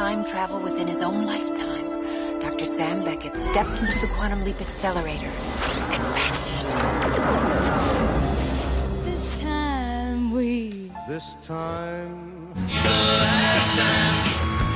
[0.00, 2.64] time travel within his own lifetime, Dr.
[2.64, 6.64] Sam Beckett stepped into the Quantum Leap Accelerator and vanished.
[9.04, 12.54] This time we This time,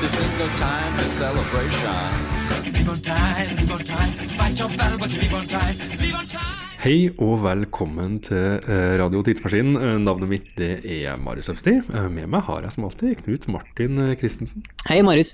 [0.02, 1.88] This is no time for celebration.
[2.74, 4.12] Live on time, live on time.
[4.36, 5.78] Fight your battle, but live on time.
[6.00, 6.63] Live on time.
[6.84, 9.78] Hei og velkommen til eh, Radio Tidsmaskinen.
[9.80, 11.78] Eh, Navnet mitt det er Marius Øfsti.
[11.80, 14.66] Eh, Med meg har jeg som alltid Knut Martin Christensen.
[14.90, 15.30] Hei, Marius.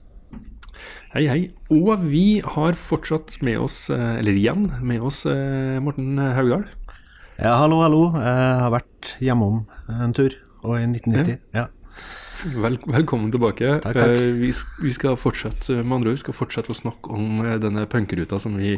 [1.11, 1.41] Hei, hei.
[1.75, 5.25] Og vi har fortsatt med oss, eller igjen med oss,
[5.83, 6.69] Morten Haugdal.
[7.41, 8.05] Ja, hallo, hallo.
[8.15, 11.41] Jeg har vært hjemom en tur, og i 1990.
[11.57, 11.67] Ja.
[12.63, 13.81] Vel, velkommen tilbake.
[13.83, 14.15] Takk, takk.
[14.39, 14.53] Vi,
[14.87, 18.55] vi skal fortsette med andre ord, vi skal fortsette å snakke om denne punkeruta som
[18.63, 18.77] vi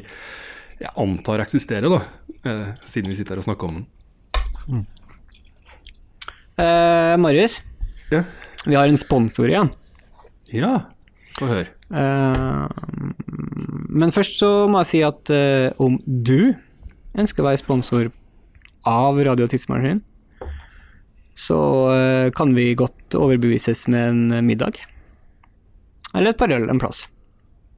[0.81, 2.01] jeg antar eksisterer, da.
[2.45, 4.87] eh, Siden vi sitter her og snakker om den.
[6.59, 7.61] Eh, Marius,
[8.13, 8.25] Ja,
[8.67, 9.71] vi har en sponsor igjen.
[10.53, 10.87] ja.
[11.39, 11.69] få høre.
[11.93, 12.69] Eh,
[13.88, 16.52] men først så må jeg si at eh, om du
[17.16, 18.11] ønsker å være sponsor
[18.85, 20.02] av Radio Tidsmaskin,
[21.35, 21.59] så
[21.95, 24.77] eh, kan vi godt overbevises med en middag.
[26.15, 27.07] Eller et par øl en plass.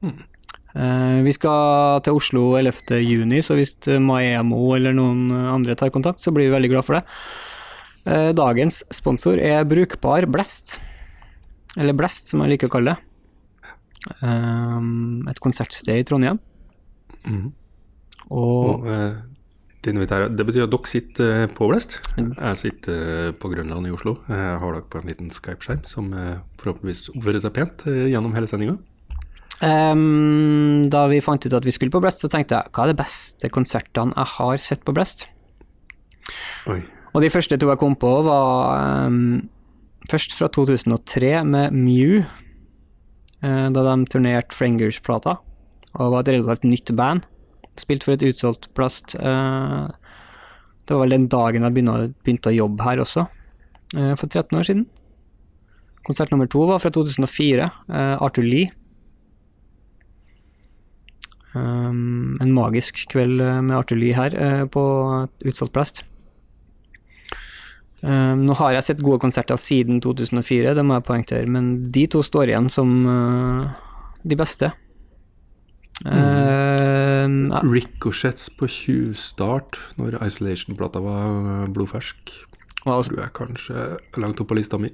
[0.03, 0.11] Eh,
[0.75, 2.97] vi skal til Oslo 11.
[2.99, 6.97] juni, så hvis Maemo eller noen andre tar kontakt, så blir vi veldig glad for
[6.97, 7.05] det.
[8.05, 10.77] Eh, Dagens sponsor er Brukbar Blest,
[11.77, 13.11] eller Blest som jeg liker å kalle det.
[14.21, 16.37] Um, et konsertsted i Trondheim.
[18.29, 19.15] Og Og eh,
[19.85, 21.97] det, betyr at dere sitter eh, på Blest.
[22.17, 24.19] Jeg sitter eh, på Grønland i Oslo.
[24.29, 28.37] Jeg har dere på en liten Skype-skjerm som eh, forhåpentligvis oppfører seg pent eh, gjennom
[28.37, 28.77] hele sendinga.
[29.63, 32.93] Um, da vi fant ut at vi skulle på Blest, så tenkte jeg hva er
[32.93, 35.27] de beste konsertene jeg har sett på Blest?
[36.71, 36.81] Oi.
[37.15, 39.45] Og de første to jeg kom på, var um,
[40.11, 42.25] først fra 2003 med Mew,
[43.45, 45.37] uh, da de turnerte Frangers-plata,
[45.95, 47.23] og var et relativt nytt band.
[47.79, 49.15] Spilt for et utsolgt plast.
[49.19, 49.87] Uh,
[50.85, 53.25] det var vel den dagen jeg begynte, å jobbe her også,
[53.95, 54.85] uh, for 13 år siden.
[56.05, 58.69] Konsert nummer to var fra 2004, eh, Arthur Lee.
[61.55, 64.83] Um, en magisk kveld eh, med Arthur Lie her uh, på
[65.47, 66.01] utsolgt plast.
[68.03, 72.03] Um, nå har jeg sett gode konserter siden 2004, det må jeg poengtere, men de
[72.11, 73.71] to står igjen som uh,
[74.27, 74.73] de beste.
[76.03, 82.35] Um, ja, Ricochets på tjuvstart når Isolation-plata var blodfersk.
[82.83, 82.99] Wow.
[83.07, 83.85] Tror jeg kanskje
[84.21, 84.91] langt opp på lista mi.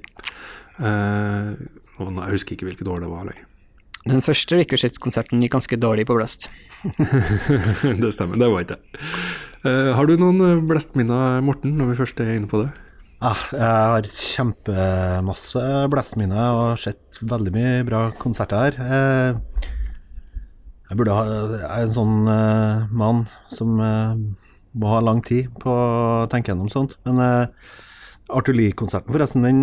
[0.78, 1.58] Uh,
[1.98, 3.48] og jeg husker ikke hvilket år det var lenger.
[4.08, 6.48] Den første Ricochets-konserten gikk ganske dårlig på Blast.
[8.02, 9.02] det stemmer, det var ikke det.
[9.62, 12.72] Uh, har du noen eh, blestminner, Morten, når vi først er inne på det?
[13.22, 15.62] Ah, jeg har kjempemasse
[15.92, 18.80] blestminner og har sett veldig mye bra konserter her.
[18.82, 19.68] Uh,
[20.90, 21.22] Jeg burde ha
[21.54, 23.22] Jeg er en sånn uh, mann
[23.54, 26.98] som må ha lang tid på å tenke gjennom sånt.
[27.06, 27.70] Men uh,
[28.34, 29.62] Arthur Lie-konserten, forresten, den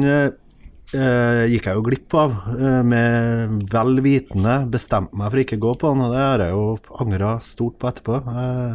[0.93, 2.31] eh, gikk jeg jo glipp av.
[2.55, 6.39] eh, med vel vitende bestemte meg for ikke å gå på den, og det har
[6.45, 6.65] jeg jo
[7.03, 8.15] angra stort på etterpå.
[8.33, 8.73] Eh,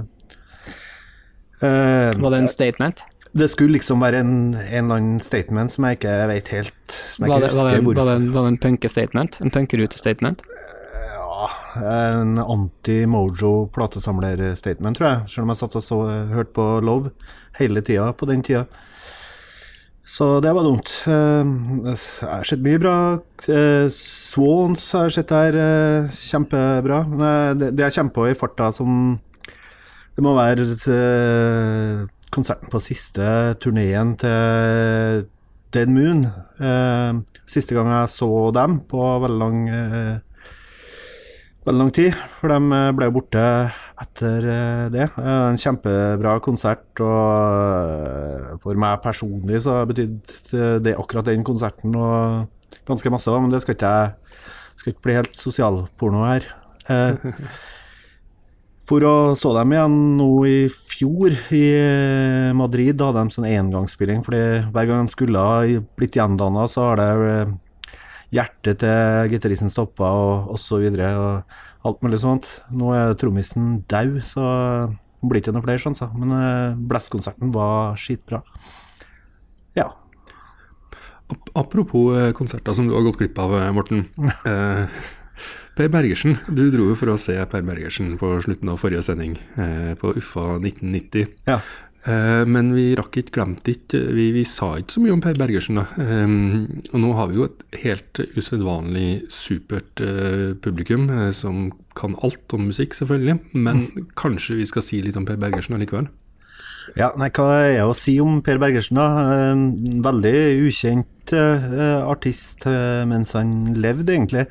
[1.66, 2.98] eh, Var det en statement?
[3.34, 7.24] det skulle liksom være en, en eller annen statement som jeg ikke vet helt Som
[7.24, 8.04] jeg Var det, ikke husker var det, hvorfor.
[8.36, 9.32] var det en punkestatement?
[9.42, 10.38] En punkerute-statement?
[11.16, 11.48] Ja,
[12.14, 15.18] en anti-mojo-platesamler-statement, tror jeg.
[15.34, 15.98] Selv om jeg satt og så,
[16.30, 17.10] hørte på Love
[17.58, 18.62] hele tida på den tida.
[20.04, 20.90] Så det var dumt.
[21.08, 21.96] Jeg
[22.28, 22.96] har sett mye bra.
[23.48, 27.00] Eh, Swans har jeg sett eh, Kjempebra.
[27.08, 29.16] Men eh, det, jeg kommer på i farta som
[30.14, 32.04] Det må være eh,
[32.34, 35.24] konserten på siste turneen til
[35.74, 36.26] Dead Moon.
[37.48, 40.14] Siste gang jeg så dem på veldig lang eh,
[41.64, 43.44] veldig lang tid, for de eh, ble borte
[44.02, 45.06] etter eh, det.
[45.20, 52.82] Eh, En kjempebra konsert, og for meg personlig så betydde det akkurat den konserten og
[52.88, 56.50] ganske masse, men det skal ikke jeg skal ikke bli helt sosialporno her.
[58.84, 61.62] For å så dem igjen nå i fjor i
[62.52, 64.42] Madrid, da hadde de sånn engangsspilling, fordi
[64.74, 65.62] hver gang de skulle ha
[65.96, 67.14] blitt gjendanna, så har det
[68.34, 72.50] hjertet til gitaristen stoppa, og, og så videre, og alt mulig sånt.
[72.74, 74.44] Nå er trommisen dau, så
[74.90, 76.10] det blir ikke noen flere sjanser.
[76.18, 78.42] Men eh, Blast-konserten var skitbra.
[79.78, 79.90] Ja.
[81.32, 84.06] Ap- Apropos eh, konserter som du har gått glipp av, eh, Morten.
[84.44, 85.04] Eh,
[85.74, 89.32] Per Bergersen, du dro jo for å se Per Bergersen på slutten av forrige sending,
[89.58, 91.24] eh, på Uffa 1990.
[91.50, 91.56] Ja.
[92.04, 95.38] Eh, men vi rakk ikke, glemte ikke vi, vi sa ikke så mye om Per
[95.40, 95.80] Bergersen.
[95.80, 95.86] da.
[95.96, 102.16] Um, og nå har vi jo et helt usedvanlig supert eh, publikum eh, som kan
[102.26, 103.38] alt om musikk, selvfølgelig.
[103.56, 103.86] Men
[104.20, 106.10] kanskje vi skal si litt om Per Bergersen allikevel?
[106.98, 109.08] Ja, nei, hva er det å si om Per Bergersen, da?
[109.24, 109.64] Eh,
[110.04, 110.36] Veldig
[110.68, 114.44] ukjent eh, artist eh, mens han levde, egentlig.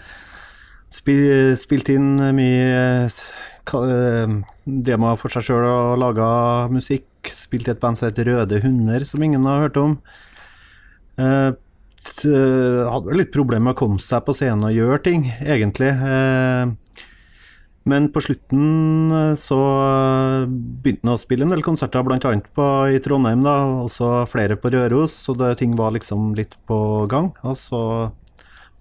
[0.93, 6.27] Spil, spilte inn mye eh, eh, demoer for seg sjøl og laga
[6.73, 7.07] musikk.
[7.31, 9.97] Spilte i et band som heter Røde Hunder, som ingen har hørt om.
[11.17, 11.51] Eh,
[12.03, 15.93] hadde vel litt problemer med å komme seg på scenen og gjøre ting, egentlig.
[15.93, 16.73] Eh,
[17.89, 22.03] men på slutten eh, så eh, begynte han å spille en del konserter,
[22.55, 26.55] på, i Trondheim, da, og så flere på Røros, så det, ting var liksom litt
[26.67, 27.33] på gang.
[27.43, 27.83] Og så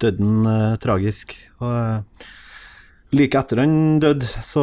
[0.02, 1.34] døde han eh, tragisk.
[1.60, 2.30] Og, eh,
[3.12, 4.62] like etter han døde, så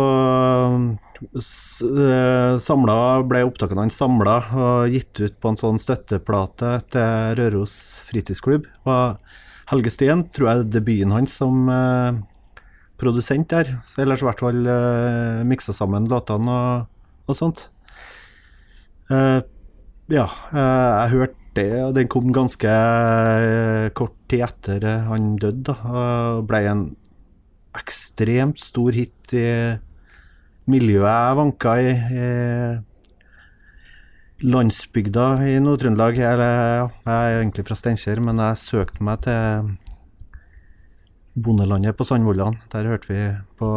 [1.22, 2.98] eh, samla,
[3.30, 7.76] ble opptakene hans samla og gitt ut på en sånn støtteplate til Røros
[8.10, 8.66] fritidsklubb.
[8.90, 9.20] Og
[9.70, 12.22] Helge Steen tror jeg er debuten hans som eh,
[13.00, 13.76] produsent der.
[14.02, 16.88] Ellers i hvert fall eh, miksa sammen låtene og,
[17.30, 17.68] og sånt.
[19.14, 19.42] Eh,
[20.10, 25.70] ja, eh, jeg hørte det, og den kom ganske eh, kort tid etter han døde,
[25.70, 25.78] da.
[25.86, 26.84] Og ble en
[27.78, 29.48] ekstremt stor hit i
[30.70, 31.92] miljøet jeg vanka i.
[31.94, 32.28] i
[34.40, 36.16] landsbygda i Nord-Trøndelag.
[36.16, 39.74] Jeg er egentlig fra Steinkjer, men jeg søkte meg til
[41.40, 42.60] bondelandet på Sandvollan.
[42.72, 43.20] Der hørte vi
[43.60, 43.70] på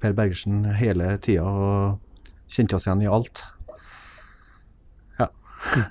[0.00, 1.98] Per Bergersen hele tida og
[2.52, 3.44] kjente oss igjen i alt.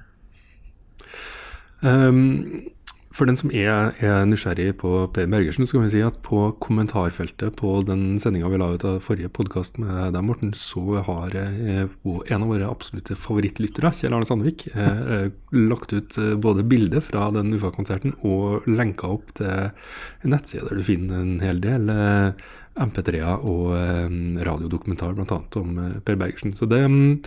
[1.84, 2.70] Um,
[3.14, 6.48] for den som er, er nysgjerrig på Per Bergersen, så kan vi si at på
[6.64, 11.38] kommentarfeltet på den sendinga vi la ut av forrige podkast med deg, Morten, så har
[11.38, 17.04] eh, en av våre absolutte favorittlyttere, Kjell Arne Sandvik, eh, eh, lagt ut både bilde
[17.06, 21.94] fra den UFA-konserten og lenka opp til en nettside der du finner en hel del
[21.94, 22.44] eh,
[22.82, 24.20] MP3-er og eh,
[24.50, 25.42] radiodokumentar bl.a.
[25.62, 26.58] om Per Bergersen.
[26.58, 27.20] Så det mm,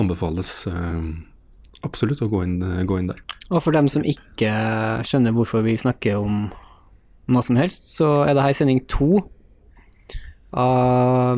[0.00, 1.02] anbefales eh,
[1.84, 3.20] absolutt å gå inn, gå inn der.
[3.50, 4.52] Og for dem som ikke
[5.06, 6.46] skjønner hvorfor vi snakker om
[7.26, 9.24] noe som helst, så er det her sending to
[10.56, 11.36] av,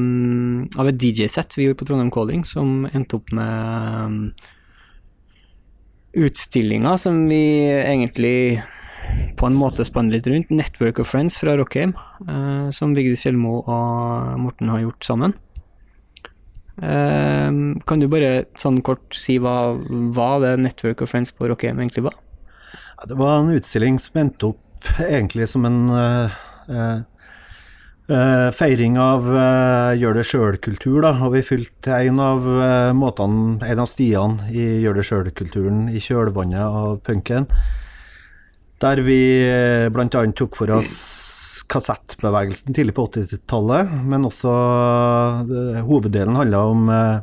[0.78, 4.18] av et DJ-sett vi gjorde på Trondheim Calling, som endte opp med um,
[6.18, 8.62] utstillinga som vi egentlig
[9.38, 10.50] på en måte spanner litt rundt.
[10.52, 11.94] Network of Friends fra Rockheim,
[12.28, 15.34] eh, som Vigdis Kjellmo og Morten har gjort sammen.
[16.78, 17.50] Eh,
[17.86, 19.74] kan du bare sånn kort si hva,
[20.14, 22.18] hva det Network of Friends på Rockheim egentlig var?
[22.98, 26.36] Ja, det var en utstilling som endte opp egentlig som en uh,
[26.70, 27.00] uh,
[28.54, 29.26] feiring av
[29.98, 31.12] gjør det sjøl-kultur, da.
[31.26, 32.46] Og vi fylte en av
[32.96, 37.50] måtene, en av stiene i gjør det sjøl-kulturen i kjølvannet av punken.
[38.80, 39.20] Der vi
[39.92, 40.22] bl.a.
[40.38, 40.96] tok for oss
[41.68, 44.52] kassettbevegelsen tidlig på 80-tallet, men også
[45.48, 47.20] uh, hoveddelen handla om uh,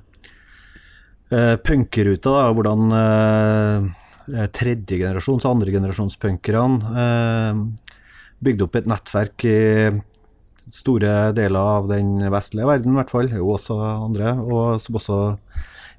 [1.33, 3.88] eh, punkeruta, da, hvordan uh,
[4.31, 7.63] eh, tredjegenerasjons- og andregenerasjonspunkerne eh,
[8.45, 9.59] bygde opp et nettverk i
[10.74, 15.19] store deler av den vestlige verden, i hvert fall, jo også andre, og som også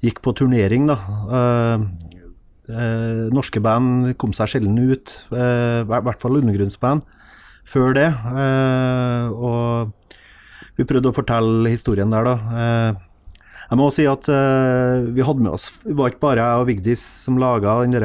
[0.03, 0.97] gikk på turnering, da.
[1.39, 1.85] Eh,
[2.71, 7.05] eh, norske band kom seg sjelden ut, eh, i hvert fall undergrunnsband,
[7.67, 8.07] før det.
[8.07, 9.91] Eh, og
[10.77, 12.35] vi prøvde å fortelle historien der, da.
[12.63, 13.03] Eh,
[13.67, 16.61] jeg må også si at eh, vi hadde med oss Det var ikke bare jeg
[16.61, 17.97] og Vigdis som laga den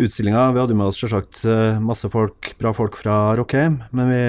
[0.00, 0.46] utstillinga.
[0.54, 1.42] Vi hadde med oss selvsagt
[1.84, 4.22] masse folk, bra folk fra Rockheim, men vi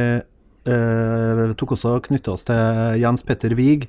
[0.68, 3.88] eh, tok også og knytta oss til Jens Petter Wiig,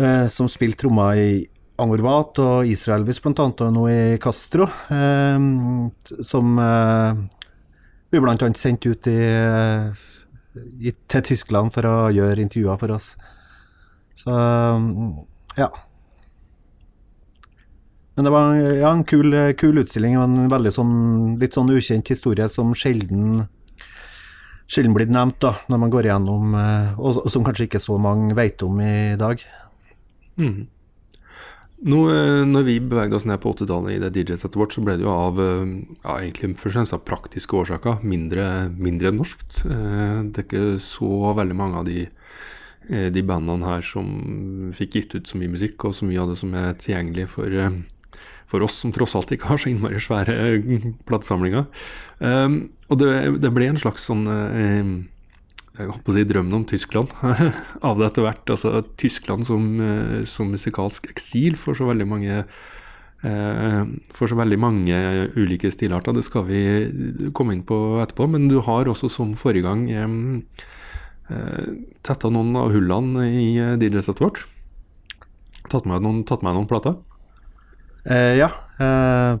[0.00, 1.30] eh, som spilte trommer i
[1.80, 4.66] Angorvat og Israelvis blant annet, og nå i Castro,
[6.24, 6.58] som
[8.10, 10.08] vi blant annet sendt ut i, eh,
[10.80, 13.12] i, til Tyskland for å gjøre intervjuer for oss.
[14.18, 15.14] Så mm,
[15.60, 15.70] ja.
[18.16, 20.98] Men det var ja, en kul, kul utstilling og en veldig sånn,
[21.40, 23.46] litt sånn ukjent historie som sjelden
[24.70, 27.96] sjelden blir nevnt da, når man går igjennom, eh, og, og som kanskje ikke så
[28.02, 29.42] mange vet om i dag.
[30.38, 30.68] Mm.
[31.80, 34.98] Nå, eh, når vi bevegde oss ned på 80-tallet i det DJ-settet vårt, så ble
[35.00, 35.70] det jo av eh,
[36.02, 39.62] ja, egentlig først og fremst av praktiske årsaker mindre, mindre norskt.
[39.64, 42.04] Eh, Det er ikke så veldig mange av de,
[43.14, 44.10] de bandene her som
[44.76, 47.56] fikk gitt ut så mye musikk, og så mye av det som er tilgjengelig for,
[48.50, 50.36] for oss som tross alt ikke har så innmari svære
[51.08, 51.64] platesamlinger.
[52.90, 53.10] Og det,
[53.40, 54.26] det ble en slags sånn
[55.80, 57.14] jeg holdt på å si drømmen om Tyskland
[57.88, 58.52] av det etter hvert.
[58.52, 63.82] Altså Tyskland som, eh, som musikalsk eksil for så veldig mange eh,
[64.16, 65.00] for så veldig mange
[65.36, 66.16] ulike stilarter.
[66.16, 66.62] Det skal vi
[67.36, 68.28] komme inn på etterpå.
[68.30, 71.68] Men du har også som forrige gang eh,
[72.06, 74.44] tetta noen av hullene i DJ-settet vårt.
[75.70, 76.96] Tatt med noen, tatt med noen plater.
[78.08, 78.48] Eh, ja,
[78.80, 79.36] eh,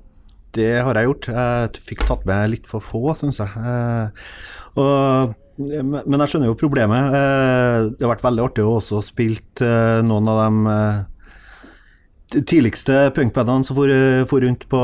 [0.56, 1.28] det har jeg gjort.
[1.32, 3.50] Jeg fikk tatt med litt for få, syns jeg.
[3.56, 4.26] Eh,
[4.80, 7.14] og, men jeg skjønner jo problemet.
[7.16, 13.08] Eh, det har vært veldig artig å også spilt eh, noen av de eh, tidligste
[13.16, 13.92] punkbandene som for,
[14.30, 14.82] for rundt på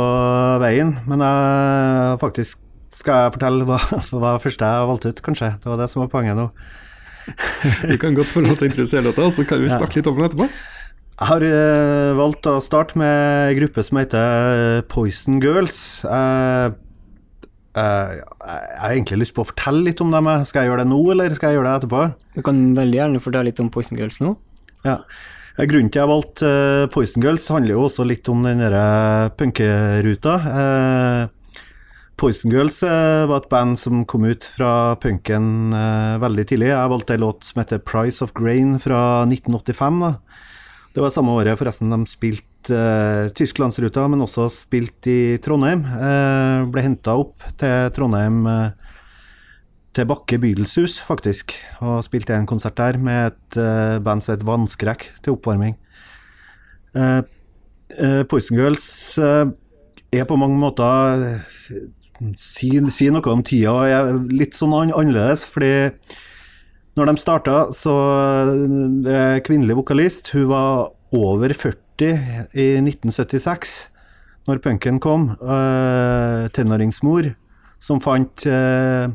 [0.62, 0.96] veien.
[1.08, 2.62] Men jeg faktisk
[2.96, 3.80] skal jeg fortelle hva
[4.22, 5.52] hva første jeg valgte ut, kanskje.
[5.62, 6.48] Det var det som var poenget nå.
[7.90, 10.18] Vi kan godt få lov til å introdusere dette, så kan vi snakke litt om
[10.20, 10.46] det etterpå.
[11.16, 11.44] Jeg har
[12.14, 15.78] valgt å starte med en gruppe som heter Poison Girls.
[16.04, 16.74] Eh,
[17.76, 20.28] eh, jeg har egentlig lyst på å fortelle litt om dem.
[20.48, 22.02] Skal jeg gjøre det nå, eller skal jeg gjøre det etterpå?
[22.36, 24.34] Du kan veldig gjerne fortelle litt om Poison Girls nå.
[24.86, 24.98] Ja.
[25.56, 29.30] Eh, Grunnen til jeg valgte uh, Poison Girls, handler jo også litt om den derre
[29.38, 30.36] punkeruta.
[30.44, 31.62] Uh,
[32.16, 35.74] Poison Girls var et band som kom ut fra punken
[36.22, 36.70] veldig tidlig.
[36.70, 39.98] Jeg valgte en låt som heter Price of Grain fra 1985.
[40.00, 40.14] da.
[40.96, 45.84] Det var samme året forresten de spilte eh, Tysklandsruta, men også spilt i Trondheim.
[45.86, 48.70] Uh, ble henta opp til Trondheim uh,
[49.96, 54.44] til Bakke Bydelshus, faktisk, og spilte en konsert der med et uh, band som het
[54.46, 55.76] Vannskrekk til oppvarming.
[56.96, 57.22] Uh,
[57.96, 58.86] uh, Poison Girls
[59.18, 59.48] uh,
[60.12, 61.40] er på mange måter
[62.36, 65.90] si, si noe om tida og er litt sånn annerledes, fordi
[66.96, 67.94] når de starta, så
[69.12, 73.76] er kvinnelig vokalist, hun var over 40 i 1976,
[74.46, 75.30] når punken kom.
[75.40, 77.34] Øh, tenåringsmor
[77.82, 79.08] som fant, øh,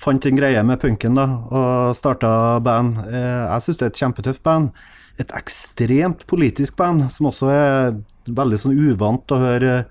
[0.00, 2.98] fant en greie med punken da, og starta band.
[3.06, 4.70] Eh, jeg syns det er et kjempetøft band.
[5.18, 7.92] Et ekstremt politisk band, som også er
[8.26, 9.84] veldig sånn uvant å høre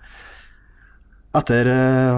[1.38, 1.74] etter å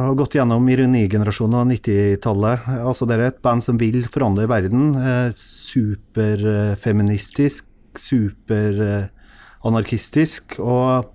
[0.06, 2.60] ha gått gjennom ironigenerasjonen av 90-tallet.
[2.80, 4.96] Altså, det er et band som vil forandre verden.
[5.36, 7.66] Superfeministisk,
[8.00, 9.21] Superfeministisk,
[9.62, 10.60] superanarkistisk.
[10.60, 11.06] Og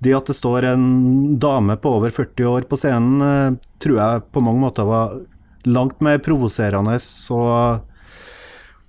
[0.00, 4.22] det at det står en dame på over 40 år på scenen, eh, tror jeg
[4.32, 5.20] på mange måter var
[5.66, 6.96] langt mer provoserende
[7.30, 7.82] og,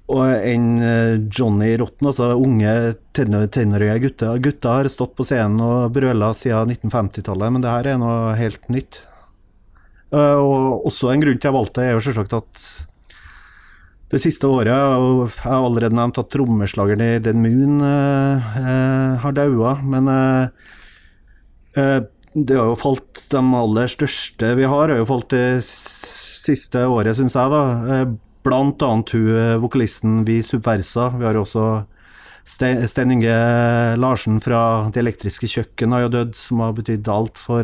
[0.07, 2.07] og enn eh, Johnny Rotten.
[2.07, 4.39] Altså unge tenårige gutter.
[4.39, 8.69] Gutter har stått på scenen og brøla siden 1950-tallet, men det her er noe helt
[8.69, 9.01] nytt.
[10.13, 12.87] Eh, Og også en grunn til jeg valgte det, er jo selvsagt at
[14.11, 19.13] det siste året og Jeg har allerede nevnt at trommeslageren i Den Moon eh, eh,
[19.23, 20.47] har daua, men eh,
[21.79, 22.01] eh,
[22.35, 27.15] det har jo falt De aller største vi har, har jo falt det siste året,
[27.17, 27.63] syns jeg, da.
[27.95, 28.05] Eh,
[28.41, 31.11] Blant annet hun vokalisten Vi Subversa.
[31.13, 31.85] Vi har også
[32.41, 33.35] Ste- Stein Inge
[34.01, 37.61] Larsen fra Det elektriske kjøkken har jo dødd, som har betydd alt for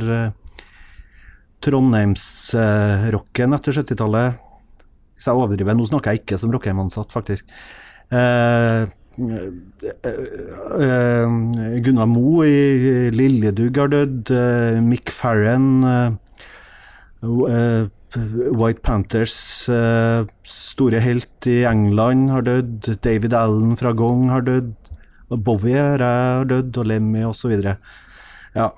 [1.65, 4.37] Trondheimsrocken etter 70-tallet.
[5.17, 7.49] Hvis jeg overdriver, nå snakker jeg ikke som Rockheim-ansatt, faktisk.
[8.13, 8.85] Eh,
[10.05, 11.25] eh,
[11.83, 14.31] Gunnar Mo i Liljedugg har dødd.
[14.31, 16.11] eh, Mick Farren eh,
[17.25, 17.87] eh,
[18.55, 22.93] White Panthers eh, store helt i England har dødd.
[23.03, 24.75] David Allen fra Gong har dødd.
[25.43, 27.57] Bowie har dødd, og Lemmy osv.
[28.55, 28.69] Ja.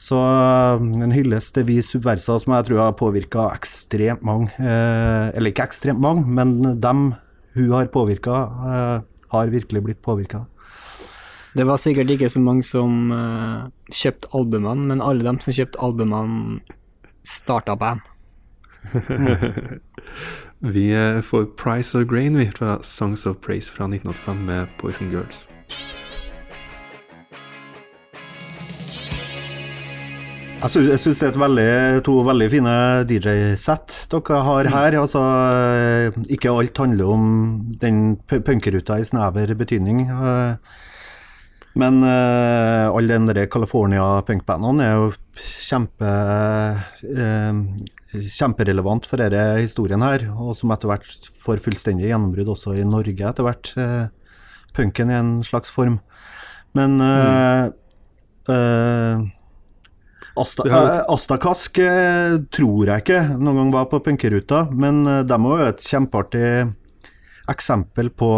[0.00, 4.48] Så eh, en hyllest til Vi Subversa, som jeg tror har påvirka ekstremt mange.
[4.56, 7.10] Eh, eller ikke ekstremt mange, men dem
[7.54, 8.36] hun har påvirka,
[8.70, 9.02] eh,
[9.34, 10.46] har virkelig blitt påvirka.
[11.52, 15.82] Det var sikkert ikke så mange som eh, kjøpte albumene, men alle dem som kjøpte
[15.82, 16.60] albumene,
[17.26, 18.00] starta band.
[20.64, 25.10] Vi eh, får Price of Grain vi, fra Songs of Praise fra 1985 med Poison
[25.12, 25.44] Girls.
[30.60, 31.70] Jeg syns, jeg syns det er et veldig,
[32.04, 32.72] to veldig fine
[33.08, 34.96] DJ-sett dere har her.
[35.00, 35.22] Altså,
[35.56, 37.24] eh, ikke alt handler om
[37.80, 40.02] den punkeruta i snever betydning.
[40.10, 40.56] eh,
[41.80, 47.60] Men uh, alle de der California-punkbandene er jo kjempe uh,
[48.10, 53.28] kjemperelevant for denne historien her, og som etter hvert får fullstendig gjennombrudd også i Norge
[53.28, 53.70] etter hvert.
[53.78, 54.10] Uh,
[54.74, 56.00] punken i en slags form.
[56.76, 57.64] Men eh,
[58.54, 59.22] eh,
[60.38, 65.36] Asta, eh, Astakask eh, tror jeg ikke noen gang var på punkeruta, men eh, de
[65.36, 66.50] er jo et kjempeartig
[67.50, 68.30] eksempel på,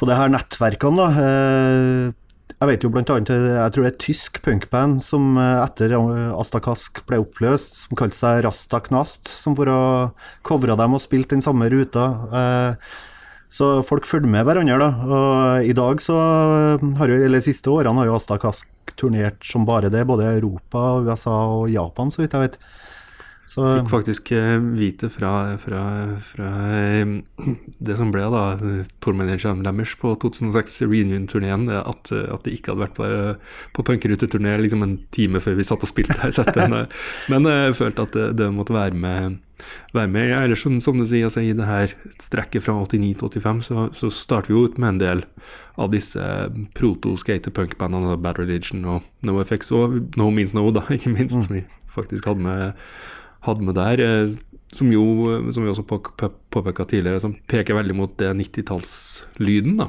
[0.00, 0.96] på det her nettverkene.
[0.96, 2.12] da.
[2.56, 7.02] Jeg vet jo blant annet Jeg tror det er et tysk punkband som etter Astakask
[7.04, 9.82] ble oppløst, som kalte seg Rasta Knast, som for å
[10.46, 12.06] covra dem og spilte den samme ruta.
[13.52, 14.88] Så folk følger med hverandre, da.
[15.04, 19.44] Og i dag så har jo, eller de siste årene har jo Asta Kask turnert
[19.44, 22.60] som bare det, både Europa, USA og Japan, så vidt jeg vet.
[23.46, 25.82] Så Fikk faktisk eh, vite fra, fra,
[26.18, 27.12] fra eh,
[27.78, 28.42] det som ble da
[29.04, 33.10] tourmanageren deres på 2006 reunion-turneen, eh, at, at de ikke hadde vært på,
[33.78, 36.34] på punkeruteturné liksom en time før vi satt og spilte her.
[37.30, 39.38] Men, jeg følte at det, det måtte være med.
[39.94, 40.34] Være med.
[40.40, 43.86] Ellers, som, som du sier, altså, i det her strekket fra 89 til 85, så,
[43.94, 45.24] så starter vi jo ut med en del
[45.78, 46.22] av disse
[46.78, 52.26] proto-skater-punk-bandene, Bad Religion og NoFX, og No Means No, da, ikke minst, som vi faktisk
[52.30, 52.74] hadde med,
[53.46, 54.00] hadde med der.
[54.04, 54.36] eh,
[54.74, 55.02] Som jo,
[55.54, 59.86] som vi også på- på- påpeka tidligere, som peker veldig mot det 90-tallslyden, da.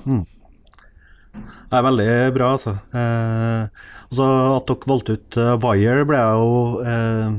[1.33, 2.75] Det er veldig bra, altså.
[2.93, 3.67] Eh,
[4.09, 7.33] altså At dere valgte ut uh, Wire, ble jeg jo eh,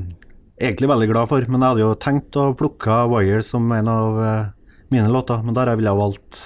[0.69, 1.47] egentlig veldig glad for.
[1.49, 4.45] Men jeg hadde jo tenkt å plukke Wire som en av eh,
[4.95, 6.43] mine låter, men der ville jeg valgt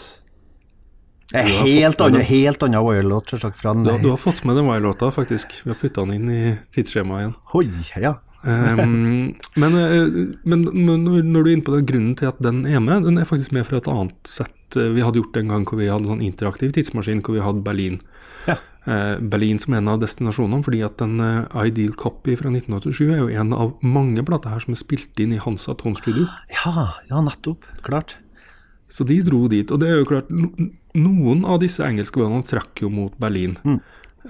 [1.32, 3.56] en er helt annen, helt annen Wire-låt, selvsagt.
[3.60, 5.54] Fra Du, du har fått med den Wire-låta, faktisk.
[5.64, 6.42] Vi har putta den inn i
[6.74, 7.36] tidsskjemaet igjen.
[7.54, 7.66] Hoi,
[8.02, 8.16] ja.
[8.42, 9.30] um,
[9.62, 13.06] men, eh, men når du er inne på den grunnen til at den er med,
[13.08, 15.80] den er faktisk med fra et annet sett eh, vi hadde gjort en gang hvor
[15.80, 18.02] vi hadde en sånn interaktiv tidsmaskin hvor vi hadde Berlin.
[18.50, 18.58] Ja.
[18.82, 23.20] Uh, Berlin som en av destinasjonene, fordi at den uh, Ideal Copy fra 1987 er
[23.22, 26.26] jo en av mange plater her som er spilt inn i Hansa Tonstudio.
[26.50, 27.68] ja, ja, nettopp.
[27.86, 28.16] Klart.
[28.92, 29.70] Så de dro dit.
[29.72, 33.56] Og det er jo klart, noen av disse engelske bandene trakk jo mot Berlin.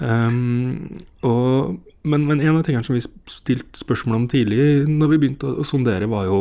[0.00, 5.20] Ehm, og, men, men en av tingene som vi stilte spørsmål om tidlig når vi
[5.24, 6.38] begynte å, sondere, var jo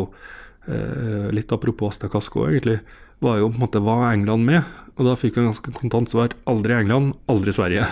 [0.67, 2.79] eh, litt apropos Asta Kasko, egentlig,
[3.21, 4.77] var jo på en måte hva er England med?
[4.97, 7.87] Og da fikk jeg ganske kontant svar aldri England, aldri Sverige.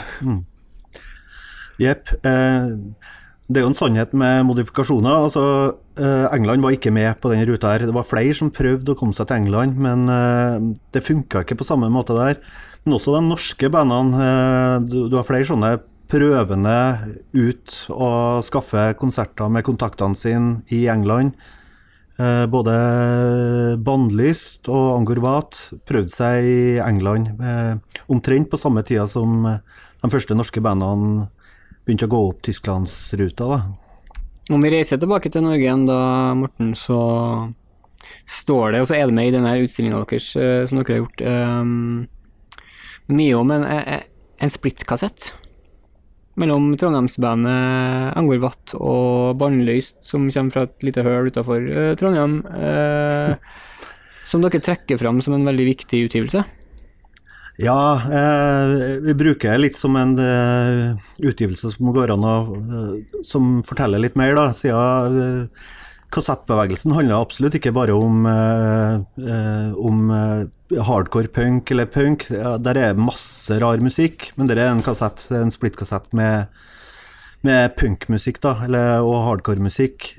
[1.81, 2.13] Jepp.
[2.27, 2.75] Eh,
[3.49, 5.23] det er jo en sannhet med modifikasjoner.
[5.25, 5.43] Altså,
[5.97, 7.85] eh, England var ikke med på den ruta her.
[7.87, 10.57] Det var flere som prøvde å komme seg til England, men eh,
[10.93, 12.37] det funka ikke på samme måte der.
[12.85, 14.21] Men også de norske bandene.
[14.21, 15.79] Eh, du, har flere sånne
[16.09, 16.75] prøvende
[17.33, 21.33] ut og skaffe konserter med kontaktene sine i England.
[22.19, 22.73] Både
[23.79, 25.55] Bandlyst og Angorvat
[25.87, 27.29] prøvde seg i England
[28.11, 31.29] omtrent på samme tida som de første norske bandene
[31.89, 33.49] begynte å gå opp Tysklandsruta.
[33.49, 33.59] da.
[34.53, 36.99] Om vi reiser tilbake til Norge igjen da, Morten, så
[38.29, 41.03] står det, og så er det med i denne utstillinga deres eh, som dere har
[41.03, 42.07] gjort, um,
[43.09, 44.05] mye om en, en,
[44.39, 45.31] en splittkassett
[46.39, 51.65] mellom Trondheimsbandet Angor Watt og Bannlyst, som kommer fra et lite høl utafor
[51.99, 53.33] Trondheim, eh,
[54.29, 56.45] som dere trekker fram som en veldig viktig utgivelse.
[57.59, 58.69] Ja, eh,
[59.03, 64.15] vi bruker litt som en uh, utgivelse som går an å uh, Som forteller litt
[64.19, 64.45] mer, da.
[64.55, 65.65] Siden uh,
[66.09, 68.23] kassettbevegelsen handler absolutt ikke bare om,
[69.77, 69.99] om
[70.87, 72.25] hardcore punk eller punk.
[72.65, 76.49] Der er masse rar musikk, men det er en kassett, en splittkassett med,
[77.45, 80.15] med punkmusikk, da, eller, og hardcore-musikk.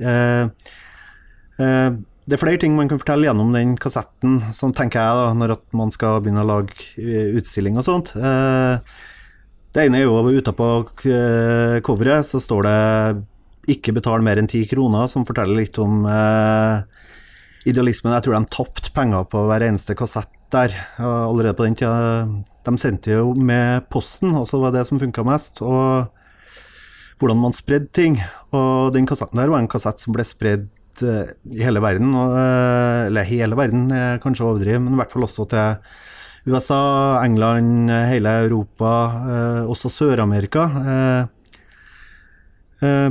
[1.61, 1.91] Eh,
[2.31, 5.57] det er flere ting man kan fortelle gjennom den kassetten, sånn tenker jeg da, når
[5.75, 8.13] man skal begynne å lage eh, utstilling og sånt.
[8.15, 8.79] Eh,
[9.75, 10.69] det ene er jo ute på
[11.11, 12.77] eh, coveret, så står det
[13.75, 16.07] 'ikke betal mer enn ti kroner', som forteller litt om
[17.67, 18.15] idealismen.
[18.15, 22.27] Jeg tror de tapte penger på hver eneste kassett der allerede på den tida.
[22.65, 25.63] De sendte jo med posten, og så var det som funka mest.
[25.63, 26.09] Og
[27.21, 28.19] hvordan man spredde ting.
[28.51, 30.71] Og den kassetten der var en kassett som ble spredd
[31.03, 32.13] eh, i hele verden.
[32.15, 36.81] Eh, eller hele verden, er kanskje å overdrive, men i hvert fall også til USA,
[37.25, 38.93] England, eh, hele Europa,
[39.35, 40.63] eh, også Sør-Amerika.
[40.95, 41.23] Eh,
[42.89, 43.11] eh,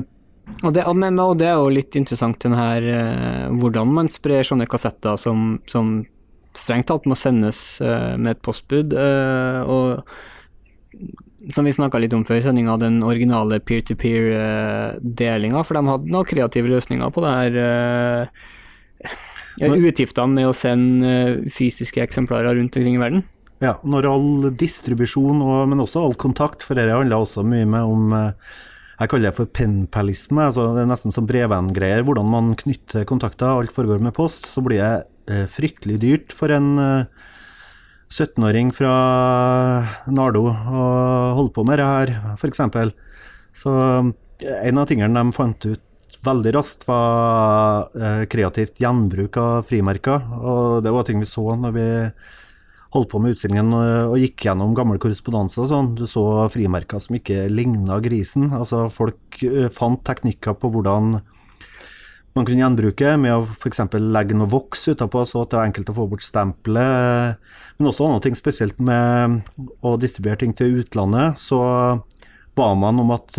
[0.64, 4.66] Og det, og det er jo litt interessant, den her, eh, hvordan man sprer sånne
[4.68, 6.00] kassetter som, som
[6.58, 8.94] strengt tatt må sendes eh, med et postbud.
[8.98, 10.02] eh, og
[11.56, 16.72] som vi snakka litt om før sendinga, den originale peer-to-peer-delinga, for de hadde noen kreative
[16.72, 17.60] løsninger på det her.
[17.66, 19.18] eh,
[19.60, 23.26] ja, utgiftene med å sende eh, fysiske eksemplarer rundt omkring i verden.
[23.60, 27.92] Ja, når all distribusjon, og, men også all kontakt, for dette handler også mye med
[27.92, 28.56] om eh,
[29.00, 32.04] Jeg kaller det for penpalisme, altså det er nesten som brevvenngreier.
[32.08, 34.48] Hvordan man knytter kontakter, alt foregår med post.
[34.52, 34.94] Så blir det
[35.32, 37.28] eh, fryktelig dyrt for en eh,
[38.10, 38.94] 17-åring fra
[40.10, 42.64] Nardo og holde på med det her, f.eks.
[43.54, 45.86] Så eh, en av tingene de fant ut
[46.26, 50.26] veldig raskt, var eh, kreativt gjenbruk av frimerker.
[50.40, 51.88] Og det var ting vi så når vi
[52.96, 55.94] holdt på med utstillingen og, og gikk gjennom gammel korrespondanse sånn.
[56.00, 58.50] Du så frimerker som ikke ligna grisen.
[58.58, 61.20] Altså, folk eh, fant teknikker på hvordan
[62.38, 63.82] man kunne gjenbruke, med å f.eks.
[64.00, 67.40] legge noe voks utapå, så at det var enkelt å få bort stempelet.
[67.78, 69.42] Men også andre ting, spesielt med
[69.86, 71.40] å distribuere ting til utlandet.
[71.42, 71.60] Så
[72.60, 73.38] ba man om at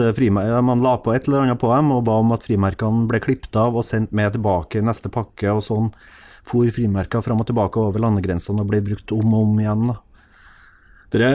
[0.64, 3.56] man la på et eller annet på dem, og ba om at frimerkene ble klippet
[3.60, 5.90] av og sendt med tilbake i neste pakke, og sånn
[6.50, 9.90] for frimerker fram og tilbake over landegrensene og ble brukt om og om igjen.
[9.92, 10.00] da.
[11.10, 11.26] Det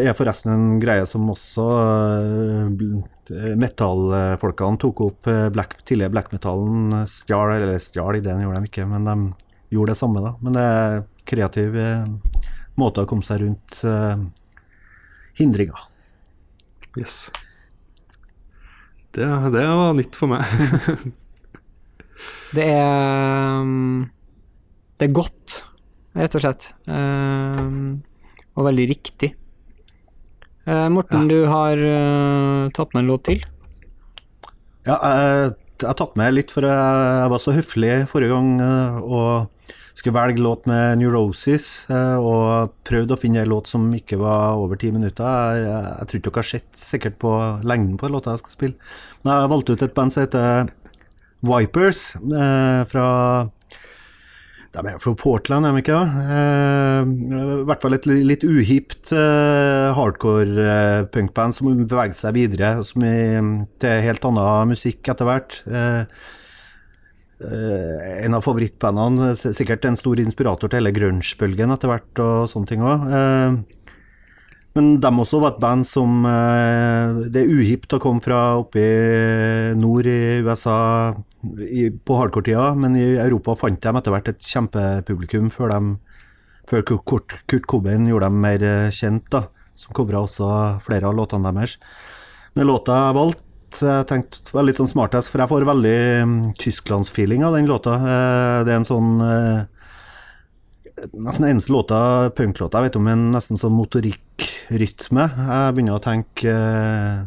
[0.00, 5.28] er forresten en greie som også eh, metallfolkene tok opp.
[5.28, 9.16] eh, Black, tidligere black metallen stjal, eller stjal ideen, gjorde de ikke, men de
[9.76, 10.32] gjorde det samme, da.
[10.40, 12.08] Men det er kreativ eh,
[12.80, 14.16] måte å komme seg rundt eh,
[15.42, 15.84] hindringer.
[16.96, 17.26] Yes.
[19.12, 20.44] Det, det var nytt for meg.
[22.48, 24.08] Det er um,
[24.98, 25.58] Det er godt,
[26.16, 26.70] rett og slett.
[26.88, 28.00] Um,
[28.58, 29.32] og veldig riktig.
[30.68, 33.44] Eh, Morten, du har eh, tatt med en låt til.
[34.88, 38.98] Ja, jeg, jeg har tatt med litt, for jeg, var så høflig forrige gang eh,
[38.98, 44.18] og skulle velge låt med Neurosis, eh, og prøvde å finne en låt som ikke
[44.20, 45.24] var over ti minutter.
[45.24, 47.34] Jeg, jeg, jeg tror ikke dere har sett sikkert på
[47.66, 48.90] lengden på låta jeg skal spille.
[49.22, 50.74] Men jeg valgte ut et band som heter
[51.48, 53.06] Vipers, eh, fra
[54.76, 55.98] de er fra Portland, er de ikke?
[56.36, 62.74] Eh, I hvert fall et litt uhipt eh, hardcore eh, punkband som beveget seg videre
[62.86, 63.14] som i,
[63.80, 65.56] til helt annen musikk etter hvert.
[65.64, 66.02] Eh,
[67.48, 72.72] eh, en av favorittbandene, sikkert en stor inspirator til hele grunge-bølgen etter hvert, og sånne
[72.74, 73.08] ting òg.
[74.76, 78.82] Men de også var et band som eh, Det er uhipt å komme fra oppe
[78.82, 80.78] i nord i USA
[81.38, 86.24] på hardcore-tida, men i Europa fant de etter hvert et kjempepublikum før, de,
[86.68, 89.46] før Kurt, Kurt Cobain gjorde dem mer eh, kjent, da,
[89.78, 90.48] som covra også
[90.84, 91.78] flere av låtene deres.
[92.58, 93.44] Men låta jeg valgte,
[93.78, 97.96] jeg tenkte var litt sånn smartest, for jeg får veldig mm, Tysklandsfeeling av den låta.
[98.02, 99.12] Eh, det er en sånn
[101.18, 101.98] Nesten eneste låta,
[102.36, 105.26] punklåta jeg vet om, en nesten sånn motorikkrytme.
[105.36, 107.20] Jeg begynner å tenke eh,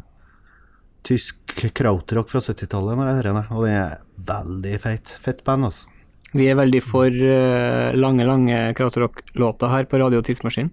[1.08, 5.14] tysk krautrock fra 70-tallet når jeg hører den, og den er veldig feit.
[5.24, 5.90] Fett band, altså.
[6.32, 10.72] Vi er veldig for eh, lange, lange krautrock-låter her på Radio Tidsmaskin.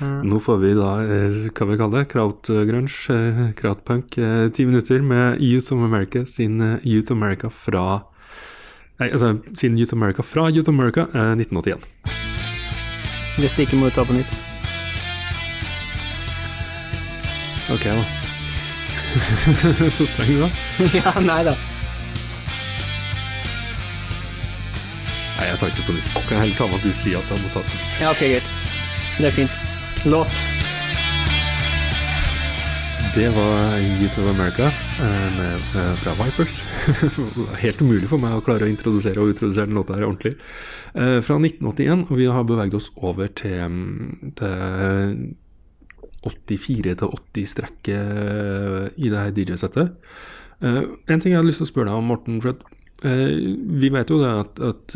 [0.00, 5.02] Nå får vi da, eh, hva vi kaller det, krautgrunge, eh, krautpunk, eh, ti minutter
[5.02, 8.02] med Youth of America sin eh, Youth of America fra
[9.00, 11.80] Nei, altså siden Youth America fra Youth America eh, 1981.
[13.40, 14.32] Det stikker må du ta på nytt.
[17.72, 18.04] Ok, da.
[19.96, 20.50] Så streng du da.
[21.00, 21.56] ja, nei da.
[25.38, 26.14] Nei, jeg tar ikke på nytt.
[26.28, 28.00] Kan jeg heller ta med at du sier at jeg må ta på nytt.
[28.02, 28.56] Ja, ok, greit.
[29.16, 29.60] Det er fint.
[30.04, 30.59] Låt.
[33.14, 34.66] Det var Youth of America
[35.00, 36.62] eh, med, eh, fra Vipers.
[37.62, 40.36] Helt umulig for meg å klare å introdusere og utrodusere den låta her ordentlig.
[40.94, 44.54] Eh, fra 1981, og vi har beveget oss over til, mm, til
[46.22, 49.90] 84 til 80-strekket i det her DJ-settet.
[50.62, 52.38] En ting jeg hadde lyst til å spørre deg om, Morten.
[52.44, 52.54] for
[53.80, 54.94] Vi vet jo det at, at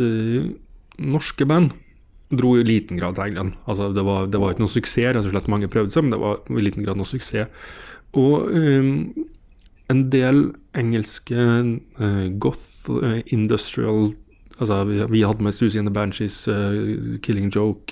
[1.01, 1.73] norske band
[2.31, 3.57] dro i liten grad til England.
[3.67, 5.51] Altså, det, var, det var ikke noe suksess, rett og slett.
[5.51, 7.51] Mange prøvde seg, men det var i liten grad noe suksess.
[8.15, 8.91] Og um,
[9.93, 10.47] en del
[10.79, 14.15] engelske uh, goth, uh, industrial
[14.55, 17.91] Altså, vi, vi hadde med Susie and the Banshees, uh, Killing Joke,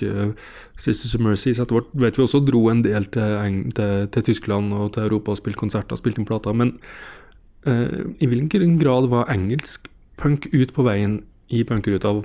[0.79, 1.49] Sisters of Mercy.
[1.51, 5.33] Etter hvert vet vi også dro en del til, til, til Tyskland og til Europa
[5.33, 6.55] og spilte konserter, spilte inn plater.
[6.55, 6.71] Men
[7.67, 11.19] i hvilken grad var engelsk punk ut på veien
[11.51, 12.15] i punkeruta?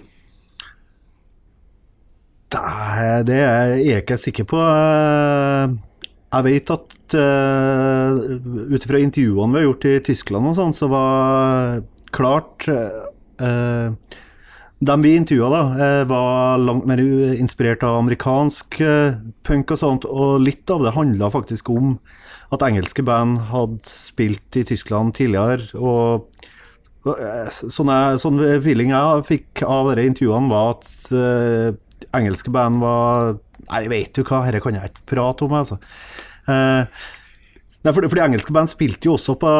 [2.54, 2.62] Det,
[3.26, 4.62] det er jeg ikke sikker på.
[6.28, 8.38] Eh, Jeg vet at uh,
[8.68, 13.94] ut ifra intervjuene vi har gjort i Tyskland og sånn, så var klart uh,
[14.78, 20.04] De vi intervjua, da, uh, var langt mer inspirert av amerikansk eh, punk og sånt,
[20.06, 21.96] og litt av det handla faktisk om
[22.54, 26.28] at engelske band hadde spilt i Tyskland tidligere, og
[27.08, 31.72] eh, Sånn, sånn feeling jeg fikk av de intervjuene, var at eh,
[32.14, 33.34] engelske band var
[33.68, 35.78] Nei, vet du hva, dette kan jeg ikke prate om, altså.
[36.48, 37.04] Eh,
[37.84, 39.52] nei, for de engelske band spilte jo også på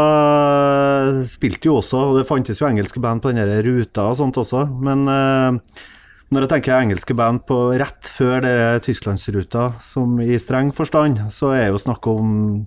[1.28, 4.64] Spilte jo også, og det fantes jo engelske band på den ruta og sånt også,
[4.84, 5.84] men eh,
[6.28, 11.54] når jeg tenker engelske band på rett før dere tysklandsruta, som i streng forstand, så
[11.56, 12.66] er jo snakk om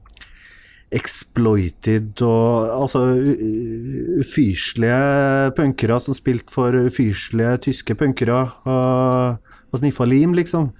[0.91, 3.03] exploited og altså
[4.19, 10.71] ufyselige punkere som spilte for ufyselige tyske punkere og, og sniffa lim, liksom.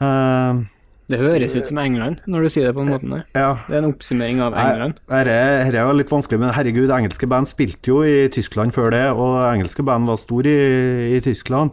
[0.00, 0.62] Eh,
[1.10, 3.24] Det høres ut som England, når du sier det på den måten der.
[3.36, 3.50] ja.
[3.68, 4.94] Det er en oppsummering av England.
[5.08, 5.34] Dette
[5.76, 9.36] er jo litt vanskelig, men herregud, engelske band spilte jo i Tyskland før det, og
[9.52, 11.70] engelske band var store i, i Tyskland.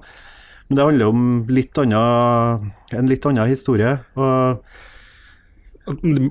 [0.67, 3.97] Men det handler om litt annen, en litt annen historie.
[4.15, 4.61] Og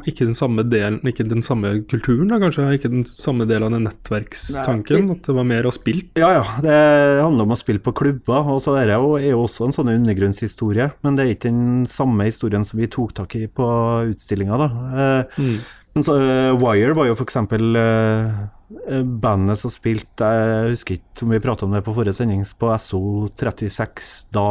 [0.08, 2.66] Ikke den samme delen, ikke den samme kulturen, da kanskje?
[2.78, 5.06] Ikke den samme delen av den nettverkstanken?
[5.08, 6.06] Nei, At det var mer å spille?
[6.18, 6.76] ja, ja, det
[7.22, 9.76] handler om å spille på klubber, og så er det jo, er jo også en
[9.76, 10.90] sånn undergrunnshistorie.
[11.04, 13.68] Men det er ikke den samme historien som vi tok tak i på
[14.12, 14.70] utstillinga, da.
[15.04, 15.52] Eh,
[15.90, 21.24] Men så eh, Wire var jo for eksempel eh, bandet som spilte Jeg husker ikke
[21.26, 24.46] om vi prata om det på forrige sending, på SO36, da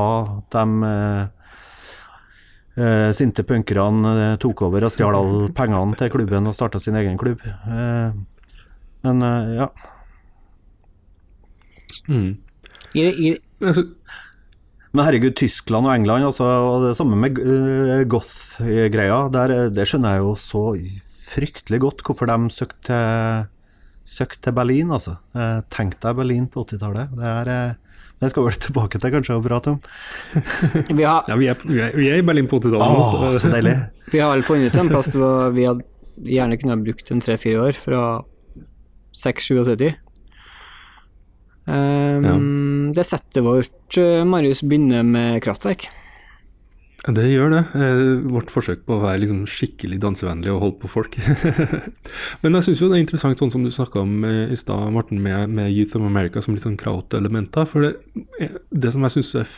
[0.52, 1.28] de eh,
[2.80, 6.98] eh, sinte punkerne eh, tok over og stjal alle pengene til klubben og starta sin
[7.00, 7.44] egen klubb.
[7.46, 8.10] Eh,
[9.06, 9.70] men eh, ja.
[12.10, 12.32] Mm.
[12.98, 13.84] I, i, Altså,
[14.96, 20.16] Men herregud, Tyskland og England, altså, og det samme med uh, goth-greia, eh, det skjønner
[20.16, 20.64] jeg jo så
[21.30, 23.50] fryktelig godt hvorfor de søkte til,
[24.10, 25.20] søkte til Berlin, altså.
[25.38, 27.14] Eh, Tenk deg Berlin på 80-tallet.
[27.20, 27.89] Det, er, eh,
[28.20, 29.78] det skal vi vel tilbake til kanskje å prate om.
[30.98, 33.00] vi, har, ja, vi, er, vi, er, vi er i Berlin på 80-tallet.
[33.00, 33.78] Åh, så deilig.
[34.14, 35.88] vi har vel funnet en plass hvor vi hadde
[36.28, 38.04] gjerne kunne ha brukt en tre-fire år, fra
[39.16, 39.94] 6-77.
[41.70, 45.88] Um, Det settet vårt, eh, Marius, begynner med kraftverk.
[47.08, 47.62] Det gjør det.
[47.80, 51.16] Eh, vårt forsøk på å være liksom skikkelig dansevennlig og holde på folk.
[52.42, 54.90] Men jeg syns jo det er interessant, sånn som du snakka om eh, i stad,
[54.92, 57.70] Morten, med, med Youth of America som litt sånn kraut-elementer.
[57.70, 59.54] For det, eh, det som jeg syns er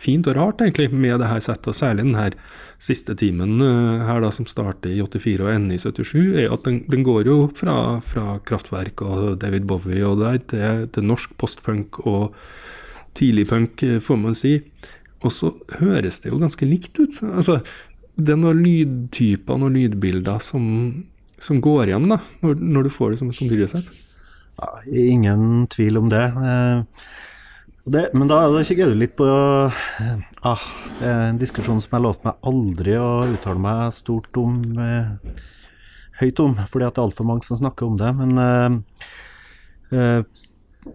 [0.00, 2.38] fint og rart egentlig med det her settet, og særlig den her
[2.80, 3.60] siste timen
[4.08, 7.28] her da som starter i 84 og ender i 77, er at den, den går
[7.28, 12.32] jo fra, fra Kraftverk og David Bowie og der til, til norsk postpunk og
[13.20, 14.54] tidligpunk, punk, får man si.
[15.20, 17.18] Og så høres det jo ganske likt ut.
[17.28, 17.60] Altså,
[18.16, 20.64] det er noen lydtyper, noen lydbilder som,
[21.40, 23.90] som går igjen da, når, når du får det som, som dyresett.
[24.60, 26.24] Ja, ingen tvil om det.
[26.24, 27.04] Eh,
[27.90, 30.64] det men da det kikker du litt på eh, ah,
[30.98, 35.40] Det er en diskusjon som jeg lovte meg aldri å uttale meg stort om, eh,
[36.20, 38.12] høyt om, fordi at det er altfor mange som snakker om det.
[38.20, 39.06] Men eh,
[39.96, 40.20] eh,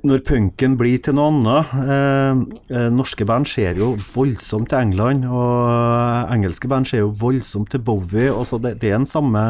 [0.06, 2.34] når punken blir til noe annet eh,
[2.74, 7.82] eh, Norske band ser jo voldsomt til England, og engelske band ser jo voldsomt til
[7.86, 8.32] Bowie.
[8.34, 9.42] Altså det, det er den samme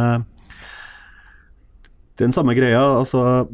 [2.16, 2.82] det er den samme greia.
[3.00, 3.48] altså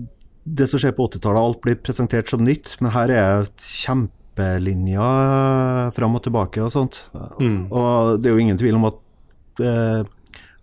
[0.45, 6.15] Det som skjer på 80-tallet, alt blir presentert som nytt, men her er kjempelinjer fram
[6.17, 6.95] og tilbake og sånt.
[7.41, 7.61] Mm.
[7.69, 8.97] Og det er jo ingen tvil om at
[9.65, 10.01] eh,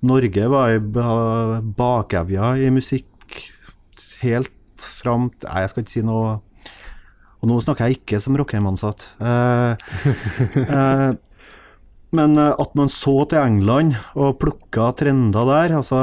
[0.07, 3.07] Norge var i ba- bakevja i musikk
[4.23, 4.51] helt
[4.83, 6.39] fram Nei, jeg skal ikke si noe
[7.39, 9.05] Og nå snakker jeg ikke som Rockheim-ansatt.
[9.23, 9.89] Eh,
[10.79, 11.11] eh,
[12.19, 15.99] men eh, at man så til England og plukka trender der, altså,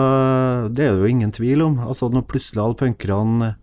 [0.69, 1.79] det er det jo ingen tvil om.
[1.83, 3.55] Altså, når plutselig alle punkerne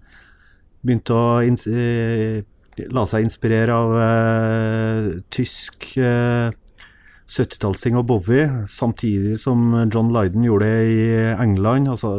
[0.83, 2.43] begynte å eh,
[2.93, 6.51] la seg inspirere av eh, tysk eh,
[7.33, 11.05] 70-tallsting og Bowie, samtidig som John Lydon gjorde det i
[11.41, 11.89] England.
[11.95, 12.19] Altså,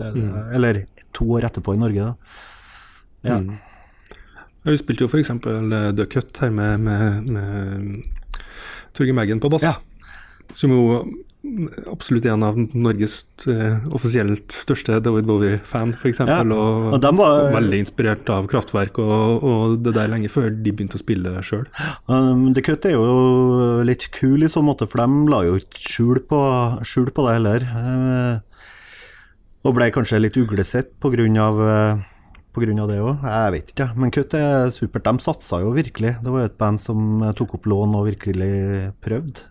[0.00, 0.10] det,
[0.56, 0.82] Eller
[1.16, 2.14] to år etterpå i Norge, da.
[3.24, 3.38] Ja.
[3.40, 3.54] Mm.
[4.64, 5.28] Vi spilte jo f.eks.
[5.44, 8.30] The Cut her med, med, med
[8.96, 9.66] Torgeir Meggen på bass.
[9.66, 9.74] Ja.
[10.56, 10.84] Som jo
[11.92, 13.18] absolutt er en av Norges
[13.52, 16.22] eh, offisielt største David Bowie-fan, f.eks.
[16.24, 20.72] Ja, Og, og var- veldig inspirert av Kraftverk og, og det der lenge før de
[20.72, 21.66] begynte å spille sjøl.
[22.08, 25.84] Um, The Cut er jo litt kul i så måte, for de la jo ikke
[25.84, 26.40] skjul på,
[26.88, 27.68] skjul på det heller.
[27.68, 28.53] Eh,
[29.64, 32.02] og ble kanskje litt uglesett av, eh,
[32.54, 33.24] av det òg.
[33.24, 35.04] Jeg vet ikke, men Kutt er supert.
[35.04, 36.20] De satsa jo virkelig.
[36.22, 39.48] Det var jo et band som eh, tok opp lån og virkelig prøvde.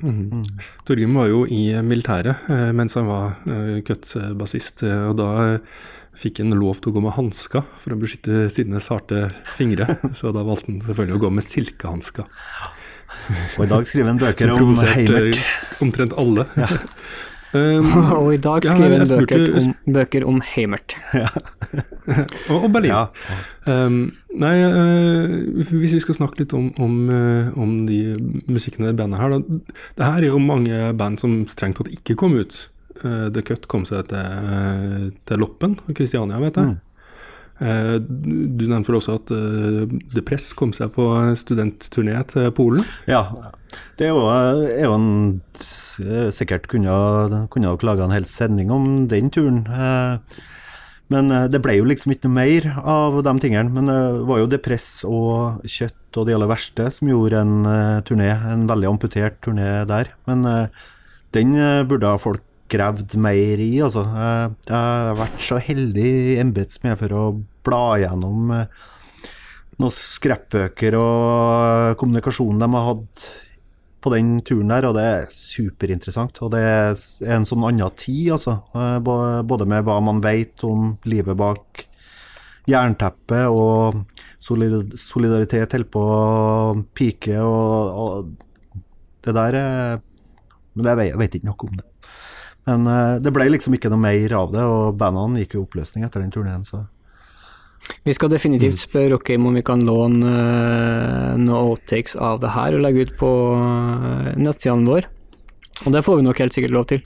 [0.00, 0.42] Mm.
[0.88, 3.34] Torgrim var jo i militæret eh, mens han var
[3.84, 5.58] cut-bassist, eh, og da
[6.16, 9.98] fikk han lov til å gå med hansker for å beskytte sine sarte fingre.
[10.16, 12.24] Så da valgte han selvfølgelig å gå med silkehansker.
[13.58, 15.44] Og i dag skriver han bøker om Heimert.
[15.84, 16.48] omtrent alle.
[17.54, 20.96] um, Og i dag skriver han bøker om, bøker om Heimert.
[22.50, 22.92] og, og Berlin.
[22.92, 23.04] Ja.
[23.66, 24.00] Um,
[24.34, 28.00] nei, uh, hvis vi skal snakke litt om, om, uh, om de
[28.50, 29.62] musikkene i bandet her, da.
[29.98, 32.66] Det her er jo mange band som strengt tatt ikke kom ut.
[33.00, 36.74] Uh, The Cut kom seg til, til Loppen og Kristiania, vet jeg.
[36.74, 36.89] Eh,
[37.60, 39.82] du nevnte vel også at uh,
[40.14, 41.04] The Press kom seg på
[41.36, 42.86] studentturné til Polen.
[43.10, 43.26] Ja,
[44.00, 45.10] det er jo, er jo en
[46.00, 49.66] eh, Sikkert kunne ha- laga en hel sending om den turen.
[49.68, 50.40] Eh,
[51.10, 53.70] Men eh, det ble jo liksom ikke noe mer av de tingene.
[53.74, 57.56] Men det var jo Depress og Kjøtt og De aller verste som gjorde en
[58.06, 60.14] turné, en veldig amputert turné der.
[60.26, 60.66] Men eh,
[61.36, 64.04] den eh, burde folk gravd mer i, altså.
[64.06, 67.22] Eh, jeg har vært så heldig i embetsmed for å
[67.66, 68.80] bla gjennom eh,
[69.80, 73.30] noen skreppbøker og kommunikasjonen de har hatt
[74.00, 76.40] på den turen der, og det er superinteressant.
[76.44, 76.94] Og det er
[77.34, 78.60] en sånn annen tid, altså.
[78.72, 81.84] Eh, Både med hva man vet om livet bak
[82.70, 84.04] jernteppet, og
[84.40, 86.20] solidaritet holder på å
[86.96, 88.30] pike, og,
[89.20, 90.06] det der er
[90.72, 91.84] Men jeg vet, jeg ikke noe om det.
[92.68, 95.66] Men eh, det ble liksom ikke noe mer av det, og bandene gikk jo i
[95.66, 96.84] oppløsning etter den turneen, så
[98.06, 102.76] Vi skal definitivt spørre dere om vi kan låne uh, noen outtakes av det her
[102.76, 105.10] og legge ut på uh, nettsidene våre.
[105.86, 107.02] Og det får vi nok helt sikkert lov til.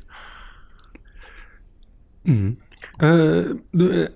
[2.27, 4.09] Eh, du, eh,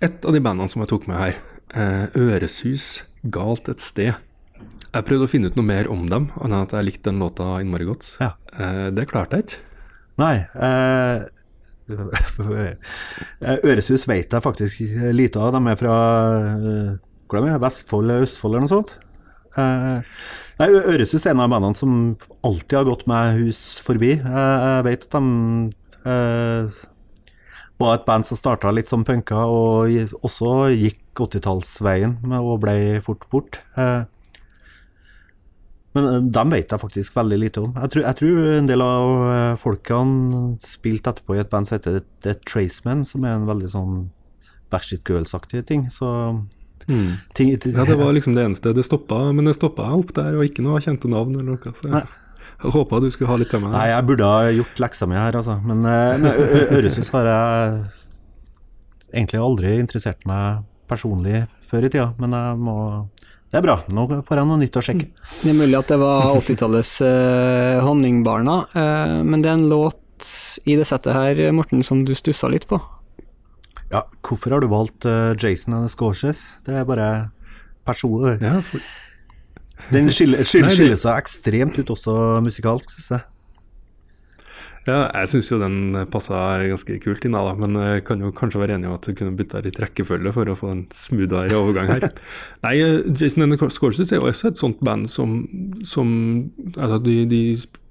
[0.00, 1.36] et av de bandene som jeg tok med her,
[1.76, 3.02] uh, Øresus,
[3.32, 4.14] Galt et sted.
[4.94, 7.20] Jeg prøvde å finne ut noe mer om dem, annet enn at jeg likte den
[7.20, 8.06] låta innmari godt.
[8.22, 8.32] Ja.
[8.54, 9.62] Uh, det klarte jeg ikke.
[10.16, 10.36] Nei.
[10.54, 11.24] Eh, eh,
[13.70, 14.82] Øresus vet jeg faktisk
[15.14, 15.54] lite av.
[15.54, 15.98] De er fra
[16.56, 16.96] eh,
[17.26, 18.96] hvor de er, Vestfold eller Østfold eller noe sånt.
[19.56, 20.18] Eh,
[20.60, 21.94] nei, Øresus er en av bandene som
[22.46, 24.16] alltid har gått meg hus forbi.
[24.18, 25.24] Eh, jeg vet at de
[26.10, 26.84] eh,
[27.82, 33.26] var et band som starta litt som punker, og også gikk 80-tallsveien og ble fort
[33.32, 33.60] bort.
[33.78, 34.04] Eh,
[35.96, 37.72] men eh, dem vet jeg faktisk veldig lite om.
[37.80, 41.78] Jeg tror, jeg tror en del av eh, folkene spilte etterpå i et band som
[41.78, 43.96] heter The Traceman, som er en veldig sånn
[44.72, 45.88] Backstreet Girls-aktig ting.
[45.92, 46.12] Så
[46.86, 47.16] Mm.
[47.34, 48.72] ting, Ja, det var liksom det eneste.
[48.72, 51.72] Det stoppa, men det stoppa opp der, og ikke noe kjente navn eller noe.
[51.74, 52.02] Så jeg,
[52.62, 53.72] jeg håpa du skulle ha litt til meg.
[53.74, 55.56] Nei, jeg burde ha gjort leksa mi her, altså.
[55.66, 56.30] Men, eh, men
[57.10, 57.82] har jeg
[59.12, 62.76] egentlig aldri interessert meg personlig før i tida, men jeg må
[63.52, 63.76] Det er bra.
[63.94, 65.06] Nå får jeg noe nytt å sjekke.
[65.42, 70.02] Det er mulig at det var 80-tallets eh, Honningbarna, eh, men det er en låt
[70.66, 72.80] i det settet her, Morten, som du stussa litt på.
[73.92, 76.40] Ja, hvorfor har du valgt eh, Jason and the Scorches?
[76.66, 77.08] Det er bare
[77.86, 78.40] personlig.
[78.42, 78.82] Ja, for,
[79.92, 83.26] Den skiller, skiller, skiller seg ekstremt ut også musikalsk, synes jeg.
[84.86, 85.76] Ja, jeg syns jo den
[86.12, 89.16] passa ganske kult inn, da, men jeg kan jo kanskje være enig i at du
[89.18, 92.06] kunne bytta litt rekkefølge for å få en smoothere overgang her.
[92.66, 95.40] Nei, eh, Jason and the Scorches er jo også et sånt band som,
[95.84, 96.14] som
[96.76, 97.42] altså de, de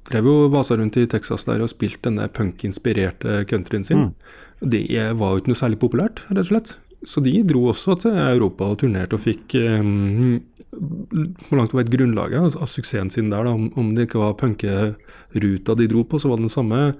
[0.09, 4.09] drev jo vasa rundt i Texas der og spilte denne punk-inspirerte countryen sin.
[4.61, 6.75] Det er- var jo ikke noe særlig populært, rett og slett.
[7.05, 10.39] Så de dro også til Europa og turnerte og fikk um,
[11.45, 13.45] hvor langt et grunnlaget av, av suksessen sin der.
[13.45, 13.51] Da.
[13.53, 14.33] Om, om det ikke var
[15.35, 16.93] punkeruta de dro på, så var det den samme,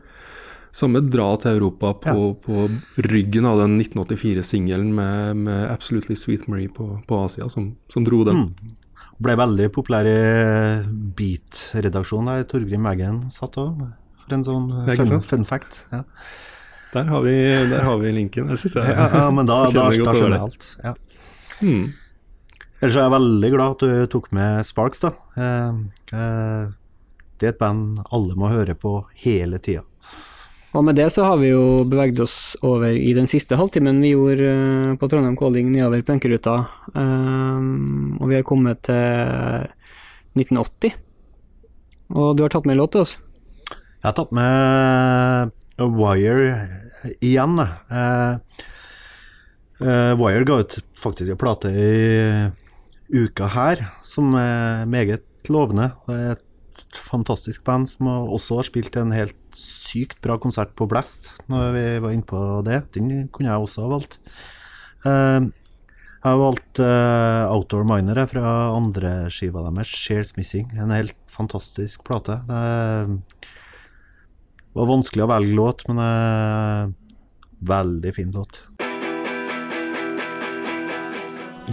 [0.71, 6.69] samme dra til Europa på, på ryggen av den 1984-singelen med, med Absolutely Sweet Marie
[6.69, 8.49] på, på Asia, som, som dro den.
[9.17, 10.17] Ble veldig populær i
[11.15, 13.85] Beat-redaksjonen der Torgrim Eggen satt òg,
[14.19, 15.85] for en sånn fun, fun fact.
[15.93, 16.03] Ja.
[16.95, 17.35] Der, har vi,
[17.71, 18.49] der har vi linken.
[18.51, 20.67] Jeg synes jeg Ja, ja, men da, da, da skjønner jeg alt.
[20.83, 20.93] Ja.
[21.59, 21.85] Hmm.
[22.81, 25.11] Ellers er jeg veldig glad at du tok med Sparks, da.
[25.39, 25.77] Eh,
[26.15, 26.73] eh,
[27.45, 29.85] er et band alle må høre på hele tida.
[30.75, 34.11] Og med det så har vi jo beveget oss over i den siste halvtimen vi
[34.11, 36.55] gjorde eh, på Trondheim Calling nedover punkeruta.
[36.91, 39.69] Um, og vi har kommet til
[40.35, 40.97] 1980.
[42.11, 43.15] Og du har tatt med en låt til oss.
[43.71, 46.49] Jeg har tatt med Wire
[47.23, 47.55] igjen.
[47.63, 48.59] Eh,
[49.79, 51.89] eh, Wire ga ut faktisk en plate i
[53.15, 55.93] uka her, som er meget lovende.
[56.03, 56.44] Det er
[56.99, 61.85] fantastisk band som også har spilt en helt sykt bra konsert på Blast, når vi
[62.03, 62.81] var inne på det.
[62.95, 64.19] Den kunne jeg også ha valgt.
[65.05, 65.51] Eh,
[66.25, 70.71] jeg har valgt eh, Outdoor Miner fra andre skiva deres, Shares Missing.
[70.73, 72.39] En helt fantastisk plate.
[72.49, 73.21] Det
[74.75, 76.89] var vanskelig å velge låt, men eh,
[77.69, 78.63] veldig fin låt.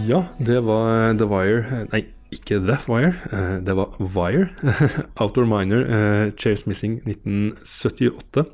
[0.07, 2.01] Ja, det var The Wire Nei,
[2.35, 3.13] ikke The Wire.
[3.31, 4.49] eh, Det var Wire.
[5.21, 8.45] Outdoor Miner, eh, Chairs Missing 1978.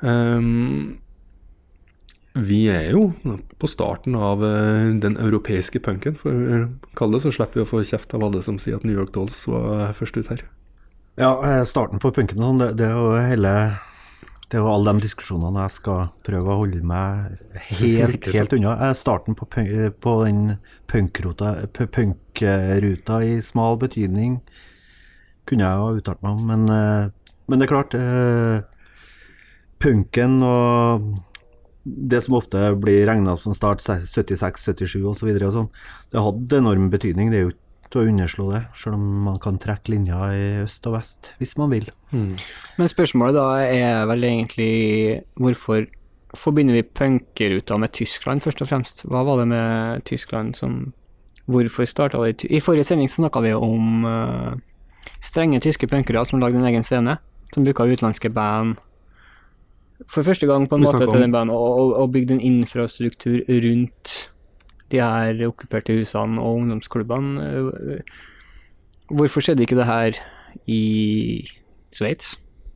[0.00, 0.98] Um,
[2.38, 3.08] vi er jo
[3.58, 6.60] på starten av eh, den europeiske punken, for å
[6.98, 9.10] kalle det, så slipper vi å få kjeft av alle som sier at New York
[9.16, 10.44] Dolls var først ut her.
[11.18, 11.32] Ja,
[11.66, 13.54] starten på punken sånn, det, det er jo hele
[14.48, 17.36] Det er jo alle de diskusjonene jeg skal prøve å holde meg
[17.68, 18.78] helt, helt unna.
[18.96, 20.56] Starten på, punk, på den
[20.88, 24.38] punkruta, punk i smal betydning
[25.48, 28.66] kunne jeg ha uttalt meg om, men, eh, men det er klart eh,
[29.78, 31.12] Punken og
[31.84, 35.28] det som ofte blir regna som start 76, 77 osv.
[35.30, 35.68] og sånn,
[36.10, 37.30] det hadde enorm betydning.
[37.30, 40.46] Det er jo ikke til å underslå det, selv om man kan trekke linja i
[40.64, 41.88] øst og vest hvis man vil.
[42.78, 44.72] Men spørsmålet da er vel egentlig
[45.40, 45.86] hvorfor
[46.36, 49.04] forbinder vi punkeruta med Tyskland, først og fremst?
[49.08, 50.92] Hva var det med Tyskland som
[51.48, 54.52] Hvorfor starta det i forrige sending så snakka vi om uh,
[55.24, 57.14] strenge tyske punkere som lagde en egen scene,
[57.54, 58.76] som bruka utenlandske band
[60.06, 63.40] for første gang på en måte til den banden, og, og, og bygde en infrastruktur
[63.48, 64.30] rundt
[64.92, 67.48] de her okkuperte husene og ungdomsklubbene.
[67.98, 68.16] Eh,
[69.08, 70.18] Hvorfor skjedde ikke det her
[70.68, 70.82] i
[71.96, 72.34] Sveits?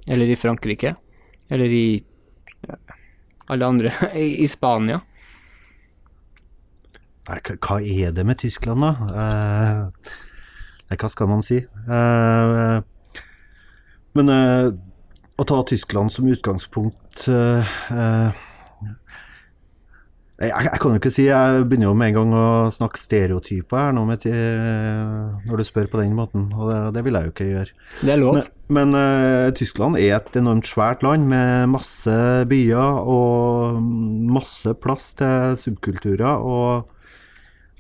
[0.09, 0.95] Eller i Frankrike?
[1.53, 2.03] Eller i
[3.53, 5.03] alle andre I, Spania?
[7.29, 8.93] Nei, hva er det med Tyskland, da?
[9.23, 11.61] Eh, hva skal man si?
[11.63, 12.79] Eh,
[14.17, 14.71] men eh,
[15.39, 18.43] å ta Tyskland som utgangspunkt eh, eh,
[20.41, 23.79] jeg, jeg kan jo ikke si Jeg begynner jo med en gang å snakke stereotyper
[23.79, 24.25] her nå med,
[25.47, 27.77] når du spør på den måten, og det, det vil jeg jo ikke gjøre.
[28.01, 28.39] Det er lov.
[28.39, 32.17] Men, men uh, Tyskland er et enormt svært land med masse
[32.51, 33.79] byer og
[34.33, 36.89] masse plass til subkulturer og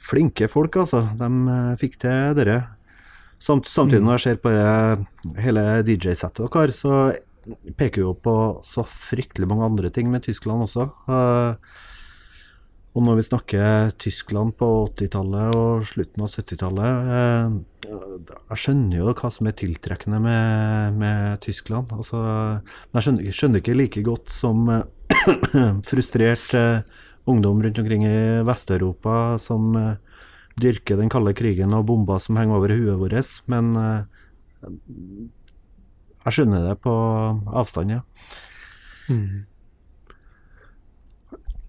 [0.02, 1.04] flinke folk, altså.
[1.18, 2.56] De eh, fikk til dere.
[3.42, 4.52] Samt, samtidig når jeg ser på
[5.42, 7.12] hele DJ-settet deres, så
[7.78, 8.34] peker jo på
[8.66, 10.88] så fryktelig mange andre ting med Tyskland også.
[11.10, 11.78] Eh,
[12.92, 17.54] og når vi snakker Tyskland på 80-tallet og slutten av 70-tallet eh,
[18.50, 21.88] Jeg skjønner jo hva som er tiltrekkende med, med Tyskland.
[21.96, 24.84] Altså, men jeg skjønner, skjønner ikke like godt som eh,
[25.88, 26.84] frustrert eh,
[27.32, 29.72] ungdom rundt omkring i Vest-Europa som
[30.60, 33.30] dyrker den kalde krigen og bomber som henger over huet vårt.
[33.48, 33.70] Men
[36.26, 36.92] jeg skjønner det på
[37.62, 38.02] avstand, ja.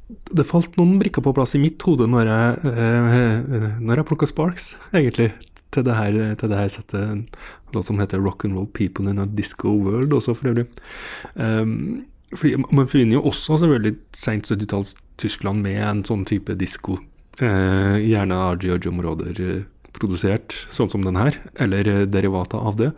[0.09, 4.27] Det falt noen brikker på plass i mitt hode når jeg, eh, når jeg plukka
[4.29, 5.31] Sparks, egentlig,
[5.73, 7.03] til det her, til det her settet.
[7.03, 7.23] En
[7.73, 10.67] låt som heter 'Rock and Roll People in a Disco World', også for øvrig.
[11.35, 16.97] Um, fordi Man forbinder jo også selvfølgelig seint 70-talls Tyskland med en sånn type disko.
[17.41, 22.91] Eh, gjerne av Georgia-områder eh, produsert sånn som den her, eller eh, derivater av det.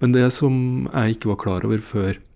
[0.00, 2.29] Men det som jeg ikke var klar over før Eh,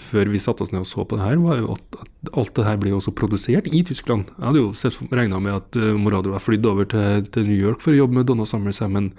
[0.00, 2.00] før vi satte oss ned og så på det her, var jo at,
[2.32, 4.30] alt det her ble jo også produsert i Tyskland.
[4.36, 7.84] Jeg hadde jo regna med at uh, Morado var flydd over til, til New York
[7.84, 9.12] for å jobbe med Donna Summers, men,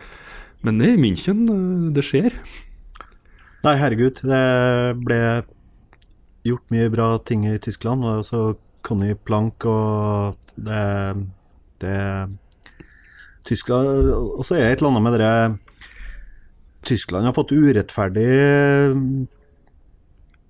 [0.65, 2.37] men det er München eh, det skjer.
[3.61, 4.21] Nei, herregud.
[4.25, 4.43] Det
[5.05, 5.21] ble
[6.47, 8.05] gjort mye bra ting i Tyskland.
[8.05, 8.43] Og også
[8.85, 10.85] Conny Plank og det,
[11.83, 11.97] det
[13.45, 15.33] Tyskland Og så er det et eller annet med det
[16.85, 18.95] Tyskland har fått urettferdig eh,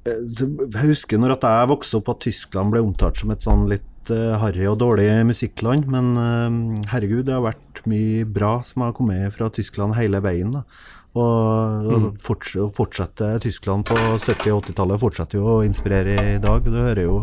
[0.01, 4.09] Jeg husker når at jeg vokste opp at Tyskland ble omtalt som et sånn litt
[4.09, 8.95] eh, harry og dårlig musikkland, men eh, herregud, det har vært mye bra som har
[8.97, 10.55] kommet fra Tyskland hele veien.
[10.57, 10.65] da.
[11.11, 16.63] Og, og forts fortsette Tyskland på 70- og 80-tallet fortsetter jo å inspirere i dag.
[16.63, 17.17] Du hører jo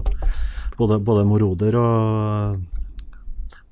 [0.79, 2.61] både, både Moroder og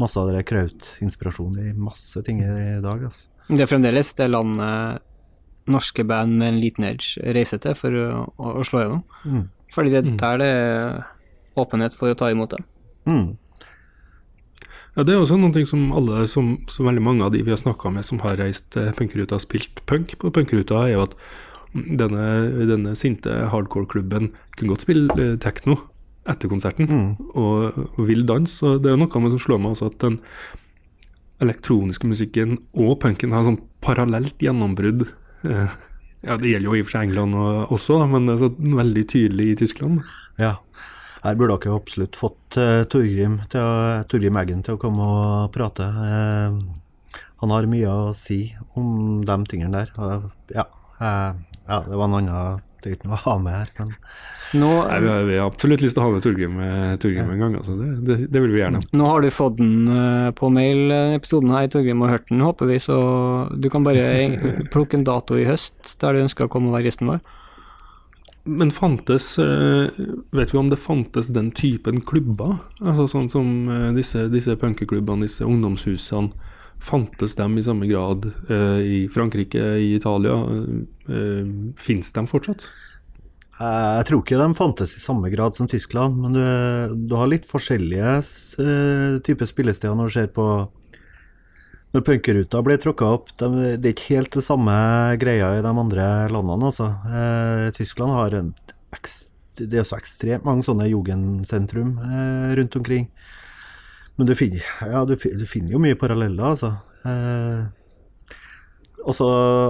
[0.01, 3.07] masse av det kraut-inspirasjon i masse ting i dag.
[3.11, 3.29] Altså.
[3.47, 5.06] Det er fremdeles det landet
[5.71, 8.07] norske band med en liten edge reiser til for å,
[8.37, 9.03] å, å slå gjennom.
[9.25, 9.43] Mm.
[9.75, 11.03] Fordi det er der det er
[11.59, 12.67] åpenhet for å ta imot dem.
[13.07, 13.27] Mm.
[14.97, 17.53] Ja, Det er også noen ting som alle, som, som veldig mange av de vi
[17.53, 21.03] har snakka med som har reist eh, punkruta og spilt punk på punkruta, er jo
[21.05, 21.19] at
[21.75, 22.25] denne,
[22.71, 25.77] denne sinte hardcore-klubben kunne godt spille eh, tekno
[26.27, 26.89] etter konserten,
[27.39, 28.57] og, og vill dans.
[28.67, 30.17] Og det er noe med som slår meg også at den
[31.45, 35.05] elektroniske musikken og punken har sånn parallelt gjennombrudd.
[36.27, 37.37] Ja, det gjelder jo i og for seg England
[37.71, 40.01] også, men det er så veldig tydelig i Tyskland.
[40.41, 40.57] Ja.
[41.27, 45.53] Her burde dere absolutt fått uh, Torgrim, til å, Torgrim Eggen til å komme og
[45.55, 45.87] prate.
[45.87, 46.61] Uh,
[47.43, 48.41] han har mye å si
[48.79, 49.91] om de tingene der.
[49.99, 50.65] Uh, ja,
[51.01, 51.33] eh,
[51.67, 53.95] ja, det var en annen Det uten å ha med her, men
[54.55, 57.33] Nå, Nei, vi, har, vi har absolutt lyst til å ha med Torgrim, eh, Torgrim
[57.35, 57.55] en gang.
[57.59, 57.75] Altså.
[57.81, 58.83] Det, det, det vil vi gjerne.
[58.95, 62.45] nå har du fått den eh, på mail, eh, episoden her, Torgrim, og hørt den,
[62.47, 62.99] håper vi, så
[63.59, 64.07] du kan bare
[64.75, 67.25] plukke en dato i høst der du ønsker å komme og være gjesten vår.
[68.47, 72.61] Men fantes Vet vi om det fantes den typen klubber?
[72.79, 73.49] Altså Sånn som
[73.97, 76.55] disse, disse punkeklubbene, disse ungdomshusene.
[76.83, 80.37] Fantes de i samme grad eh, i Frankrike, i Italia?
[81.09, 81.49] Eh,
[81.81, 82.69] Fins de fortsatt?
[83.57, 86.43] Jeg tror ikke de fantes i samme grad som Tyskland, men du,
[87.09, 88.11] du har litt forskjellige
[88.61, 90.45] uh, typer spillesteder når du ser på
[91.97, 93.31] Når punkeruta blir tråkka opp.
[93.41, 93.49] De,
[93.81, 94.75] det er ikke helt det samme
[95.17, 96.91] greia i de andre landene, altså.
[97.09, 98.53] Eh, Tyskland har en
[99.57, 103.07] det er også ekstremt mange sånne jugendsentrum eh, rundt omkring.
[104.17, 106.73] Men du finner, ja, du, du finner jo mye paralleller, altså.
[107.07, 107.67] Eh,
[109.07, 109.27] også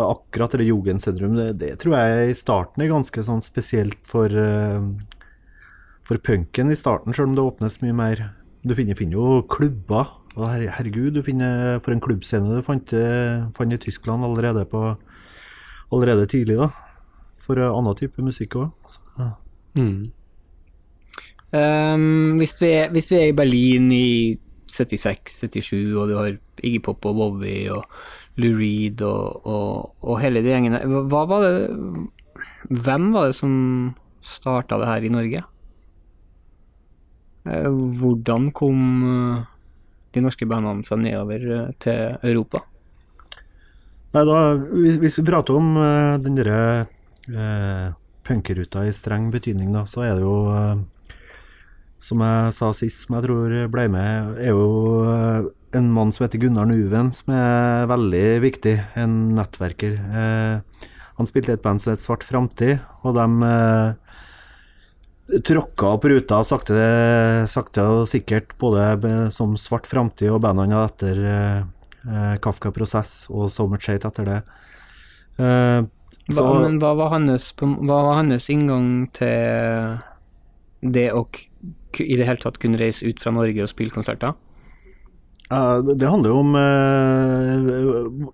[0.06, 4.86] akkurat det jugendsentrum, det, det tror jeg i starten er ganske sånn spesielt for, eh,
[6.06, 8.22] for punken i starten, selv om det åpnes mye mer.
[8.66, 10.14] Du finner, finner jo klubber.
[10.36, 14.66] Og her, herregud, du finner for en klubbscene du fant, eh, fant i Tyskland allerede,
[14.68, 14.82] på,
[15.92, 16.70] allerede tidlig, da.
[17.40, 18.94] For eh, annen type musikk òg.
[19.76, 20.06] Mm.
[21.54, 24.36] Ehm, hvis, vi er, hvis vi er i Berlin i
[24.70, 26.32] 76-77, og du har
[26.62, 27.86] Iggy Pop og Bowie og
[28.42, 31.56] Lou Reed og, og, og hele de gjengene, hva var det
[32.66, 33.52] Hvem var det som
[34.26, 35.42] starta det her i Norge?
[37.46, 37.68] Eh,
[38.00, 39.44] Hvordan kom eh,
[40.16, 42.64] de norske bandene seg nedover eh, til Europa?
[44.16, 44.40] Nei, da,
[44.72, 46.58] hvis, hvis vi prater om eh, den derre
[47.30, 47.94] uh,
[48.26, 50.82] punkeruta i streng betydning, da, så er det jo eh,
[52.06, 54.66] Som jeg sa sist, som jeg tror ble med, er jo
[55.10, 58.76] eh, en mann som heter Gunnar Nuven, som er veldig viktig.
[59.02, 59.96] En nettverker.
[59.98, 60.86] Eh,
[61.16, 66.78] han spilte et band som het Svart Framtid, og de eh, tråkka opp ruta sakte,
[67.50, 73.66] sakte og sikkert, både som Svart Framtid og bandene etter eh, Kafka Prosess og So
[73.66, 74.40] Much Hate etter det.
[75.42, 75.80] Eh,
[76.26, 79.98] Hva, men hva var, hans, hva var hans inngang til
[80.94, 81.26] det å
[81.96, 84.34] i det hele tatt kunne reise ut fra Norge og spille konserter?
[85.48, 88.32] Uh, det handler jo om uh,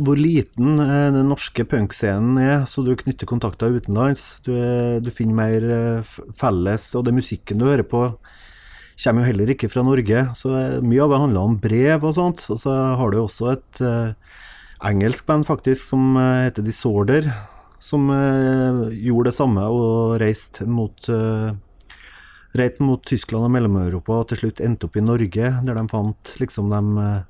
[0.00, 4.38] hvor liten eh, den norske punkscenen er, så du knytter kontakter utenlands.
[4.46, 4.54] Du,
[5.02, 8.06] du finner mer eh, felles, og det musikken du hører på
[9.00, 10.26] kommer jo heller ikke fra Norge.
[10.36, 10.52] Så
[10.84, 12.42] mye av det handler om brev og sånt.
[12.52, 14.12] Og så har du også et uh,
[14.84, 17.30] engelsk band faktisk som heter Disorder,
[17.80, 21.56] som uh, gjorde det samme og reiste mot uh,
[22.58, 26.32] Reit mot Tyskland og Mellom-Europa og til slutt endte opp i Norge, der de fant
[26.40, 27.20] liksom de eh,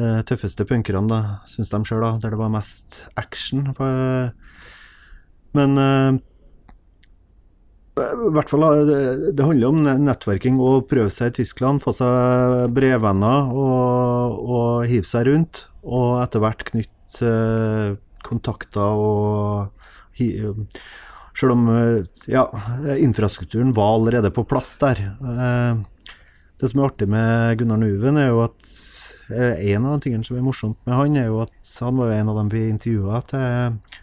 [0.00, 1.20] eh, tøffeste punkerne, da,
[1.50, 3.66] syns de sjøl, der det var mest action.
[3.76, 4.32] For,
[5.56, 6.22] men eh,
[7.96, 8.98] hvert fall, det,
[9.36, 15.08] det handler om nettverking og prøve seg i Tyskland, få seg brevvenner og, og hive
[15.08, 15.66] seg rundt.
[15.86, 17.96] Og etter hvert knytte eh,
[18.26, 19.72] kontakter og
[21.36, 22.46] Selv om eh, ja,
[22.96, 25.02] infrastrukturen var allerede på plass der.
[25.20, 25.84] Eh,
[26.56, 28.68] Det som er artig med Gunnar Nuven, er jo at
[29.28, 32.08] eh, en av de tingene som er morsomt med han, er jo at han var
[32.08, 33.42] jo en av dem vi intervjua til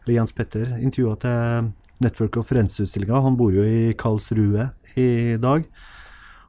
[0.03, 1.71] Eller Jens Petter intervjua til
[2.03, 3.23] Network of Friends-utstillinga.
[3.25, 5.65] Han bor jo i Karlsrue i dag,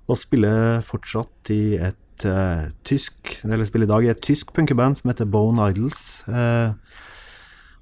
[0.04, 4.98] og spiller fortsatt i et uh, tysk Eller spiller i dag i et tysk punkeband
[4.98, 6.20] som heter Bone Idols.
[6.28, 6.74] Eh,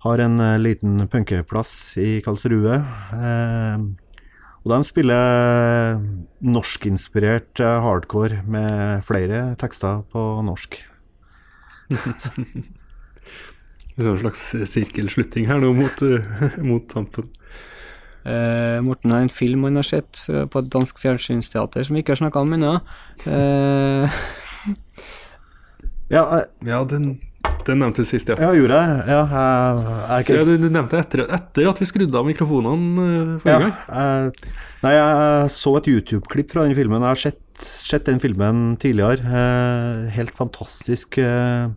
[0.02, 2.74] har en eh, liten punkeplass i Karlsrue.
[3.14, 3.84] Eh,
[4.62, 6.00] og de spiller
[6.42, 10.80] norskinspirert eh, hardcore med flere tekster på norsk.
[13.92, 14.42] Det er en slags
[14.72, 17.26] sirkelslutting her nå mot, eh, mot tampen.
[18.24, 22.00] Eh, Morten har en film han har sett fra- på et dansk fjernsynsteater som vi
[22.04, 22.76] ikke har snakka om ennå.
[23.26, 24.06] Eh,
[26.12, 27.06] Ja, jeg, Ja, den,
[27.66, 28.36] den nevnte du sist, ja.
[28.42, 29.02] ja gjorde jeg?
[29.12, 33.38] Ja, jeg, jeg, ikke- ja du, du nevnte etter, etter at vi skrudde av mikrofonene
[33.42, 33.76] forrige Ja, gang.
[33.92, 34.50] jeg,
[34.82, 37.02] nei, jeg så et YouTube-klipp fra den filmen.
[37.06, 39.22] Jeg har sett, sett den filmen tidligere.
[39.22, 41.68] Eh, helt fantastisk eh,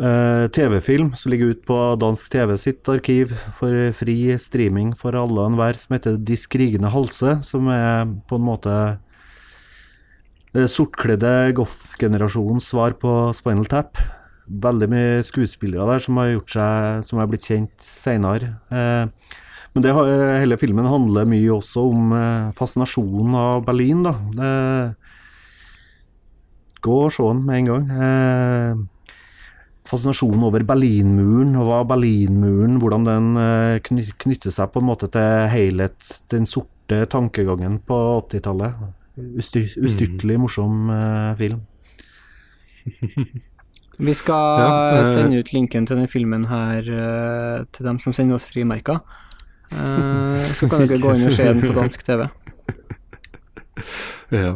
[0.00, 5.40] eh, TV-film som ligger ute på dansk TV sitt arkiv for fri streaming for alle
[5.44, 8.96] og enhver, som heter De skrigende halse, som er på en måte eh,
[10.54, 13.98] sortkledde goth-generasjonens svar på Spinal Tap.
[14.44, 18.58] Veldig mye skuespillere der som har seg Som har blitt kjent seinere.
[18.70, 19.08] Eh,
[19.74, 19.90] men det,
[20.38, 24.12] hele filmen handler mye også om eh, fascinasjonen av Berlin, da.
[24.38, 24.50] Det,
[26.84, 27.88] gå og se den med en gang.
[28.06, 28.74] Eh,
[29.90, 35.48] fascinasjonen over Berlinmuren, og hva Berlinmuren Hvordan den eh, knytter seg på en måte til
[35.50, 35.98] helhet,
[36.30, 38.78] den sorte tankegangen på 80-tallet.
[39.14, 41.60] Usty ustyrtelig morsom uh, film.
[43.98, 48.16] vi skal Ja, uh, sende ut linken til denne filmen her uh, til dem som
[48.16, 48.98] sender oss frimerker.
[49.72, 52.26] Uh, så kan dere gå inn og se den på dansk TV.
[54.32, 54.54] Ja.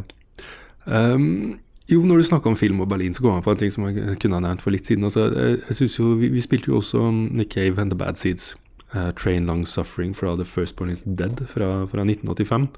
[0.87, 3.73] Um, jo, når du snakker om film og Berlin, så kom jeg på en ting
[3.73, 5.05] som jeg kunne ha nevnt for litt siden.
[5.05, 8.19] Altså, jeg, jeg synes jo, vi, vi spilte jo også Nick Cave and The Bad
[8.21, 8.57] Seeds.
[8.95, 12.69] Uh, Train Long Suffering fra The First Born Is Dead fra, fra 1985.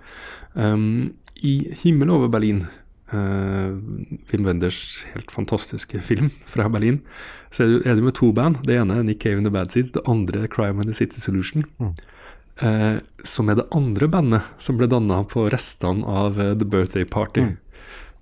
[0.57, 1.13] Ehm,
[1.47, 2.67] I Himmel over Berlin,
[3.13, 3.73] uh,
[4.31, 7.01] Wim Wenders helt fantastiske film fra Berlin,
[7.51, 8.63] så er det, jo med to band.
[8.67, 10.95] Det ene er Nick Cave and The Bad Seeds, det andre er Crime and the
[10.95, 11.65] City Solution.
[12.61, 17.05] eh, som er det andre bandet som ble danna på restene av uh, The Birthday
[17.09, 17.47] Party.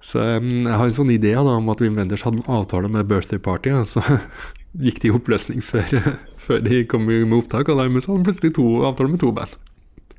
[0.01, 2.91] Så um, jeg har en sånn idé da, om at Wim Wenders hadde en avtale
[2.93, 4.03] med Birthday Party, og så
[4.85, 6.15] gikk de i oppløsning før,
[6.45, 9.33] før de kom med opptak, og dermed så hadde han plutselig to avtaler med to
[9.35, 9.59] band.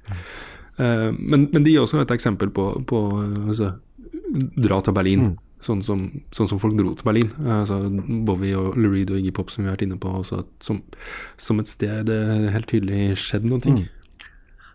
[0.09, 0.25] Eh,
[0.79, 3.73] men, men de er også et eksempel på, på eh, altså,
[4.59, 5.29] dra til Berlin,
[5.63, 6.05] sånn, som,
[6.35, 7.31] sånn som folk dro til Berlin.
[7.43, 7.81] Eh, Altså,
[8.27, 10.81] Bowie og Lurid og Iggy Pop, som vi har vært inne på, også, som,
[11.37, 12.19] som et sted det
[12.55, 13.79] helt tydelig skjedde noen ting.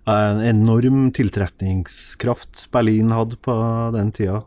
[0.05, 3.55] En enorm tiltrekningskraft Berlin hadde på
[3.95, 4.43] den tida.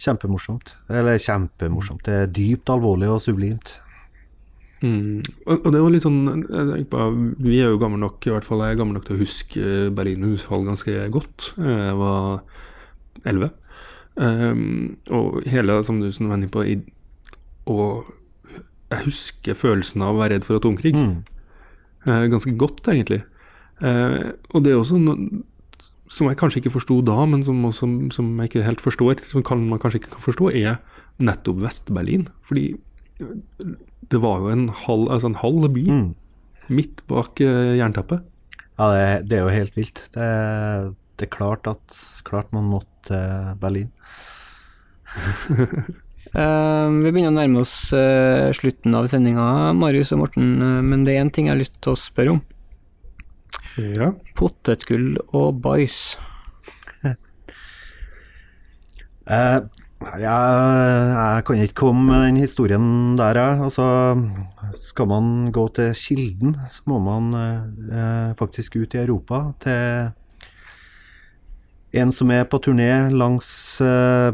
[0.00, 0.74] Kjempemorsomt.
[0.92, 2.04] Eller kjempemorsomt.
[2.04, 3.78] Det er dypt alvorlig og sublimt.
[4.80, 5.20] Mm.
[5.44, 7.06] Og, og det var litt sånn jeg på,
[7.44, 9.72] Vi er jo gamle nok, i hvert fall jeg er gammel nok til å huske
[9.96, 11.50] Berlinmurens fall ganske godt.
[11.60, 12.40] Eh, Jeg var
[13.28, 13.50] elleve.
[14.20, 16.78] Um, og hele, som du som var inne på i,
[17.70, 18.08] Og
[18.90, 20.96] jeg husker følelsen av å være redd for atomkrig.
[20.96, 23.20] Eh, ganske godt, egentlig.
[23.80, 25.44] Uh, og det er også noe
[26.10, 29.44] som jeg kanskje ikke forsto da, men som, også, som jeg ikke helt forstår, som
[29.46, 30.80] kan, man kanskje ikke kan forstå, er
[31.22, 32.26] nettopp Vest-Berlin.
[32.48, 32.64] Fordi
[34.08, 35.84] det var jo en halv, altså en halv by
[36.70, 38.22] midt bak uh, jernteppet.
[38.78, 40.04] Ja, det, er- det er jo helt vilt.
[40.14, 43.90] Det, er- det er klart at klart man måtte til Berlin.
[46.36, 49.46] uh, vi begynner å nærme oss uh, slutten av sendinga,
[49.76, 52.34] Marius og Morten, Uh, men det er én ting jeg har lyst til å spørre
[52.38, 52.42] om.
[53.80, 54.10] Ja.
[54.36, 56.00] Potetgull og bæsj.
[59.30, 59.60] Eh,
[60.00, 63.60] jeg, jeg kan ikke komme med den historien der, jeg.
[63.66, 63.86] Altså,
[64.76, 70.10] skal man gå til kilden, så må man eh, faktisk ut i Europa til
[72.00, 74.32] en som er på turné langs eh,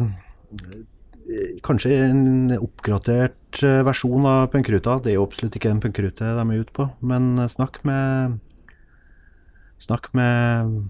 [1.67, 5.01] Kanskje en oppgradert eh, versjon av punkruta.
[5.03, 8.39] Det er jo absolutt ikke en punkrute de er ute på, men snakk med
[9.77, 10.87] Snakk med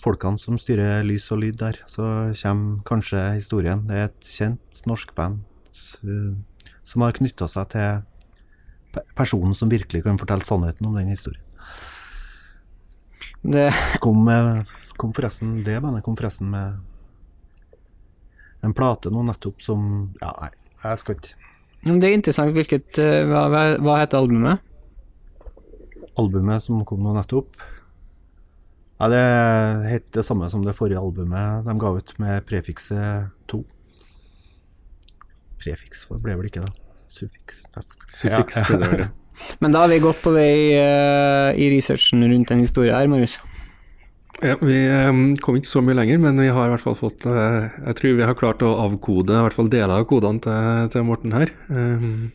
[0.00, 3.84] folkene som styrer lys og lyd der, så kommer kanskje historien.
[3.88, 5.42] Det er et kjent norsk band
[5.74, 11.42] som har knytta seg til personen som virkelig kan fortelle sannheten om den historien.
[13.44, 13.68] Det,
[14.00, 14.64] Kom, med,
[14.96, 16.78] kom forresten, det bandet kom forresten med
[18.64, 21.34] en plate nå nettopp som Ja, nei, jeg skal ikke
[21.84, 24.62] det er interessant hvilket eh, Hva, hva, hva heter albumet?
[26.16, 27.58] Albumet som kom nå nettopp
[29.04, 33.26] Ja, det er helt det samme som det forrige albumet de ga ut med prefikset
[33.52, 33.58] 2.
[35.60, 36.72] Prefiks for- ble vel ikke det?
[37.06, 37.66] Suffiks.
[38.16, 38.64] Suffiks, Ja.
[38.64, 39.08] jeg det.
[39.60, 43.36] Men da er vi godt på vei uh, i researchen rundt den historien her, Marius.
[44.42, 45.12] Ja, vi eh,
[45.44, 48.16] kom ikke så mye lenger, men vi har i hvert fall fått eh, Jeg tror
[48.18, 51.52] vi har klart å avkode i hvert fall deler av kodene til, til Morten her.
[51.68, 52.32] Um,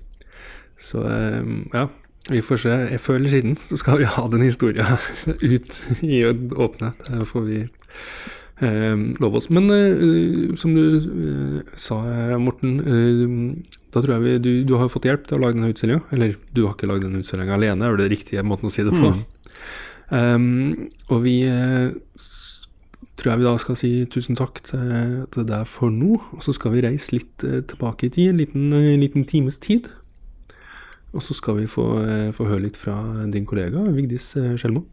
[0.80, 1.90] så eh, ja,
[2.30, 2.76] vi får se.
[2.94, 5.00] Jeg føler siden så skal vi ha den historien
[5.54, 6.94] ut i åpne.
[7.08, 9.50] Det får vi eh, love oss.
[9.54, 14.78] Men eh, som du eh, sa, eh, Morten, eh, da tror jeg vi Du, du
[14.78, 16.06] har fått hjelp til å lage denne utstillinga.
[16.16, 18.96] Eller du har ikke lagd denne utstillinga alene, er det riktige måten å si det
[18.96, 19.14] på.
[20.10, 21.92] Um, og vi eh,
[23.20, 26.18] tror jeg vi da skal si tusen takk til, til deg for nå.
[26.36, 29.60] Og så skal vi reise litt eh, tilbake i tid, en liten, en liten times
[29.62, 29.90] tid.
[31.10, 32.95] Og så skal vi få, eh, få høre litt fra
[33.34, 34.86] din kollega Vigdis eh, Skjelmo.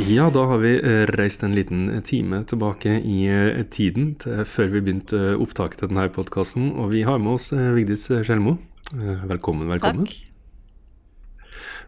[0.00, 3.28] Ja, da har vi eh, reist en liten time tilbake i
[3.68, 6.72] tiden til før vi begynte opptaket til denne podkasten.
[6.80, 8.56] Og vi har med oss Vigdis Skjelmo.
[9.28, 10.08] Velkommen, velkommen.
[10.08, 10.26] Takk.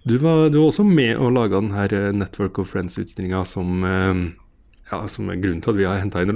[0.05, 5.31] Du var, du var også med å lage denne Network of Friends-utstillinga som, ja, som
[5.31, 6.35] er grunnen til at vi har henta inn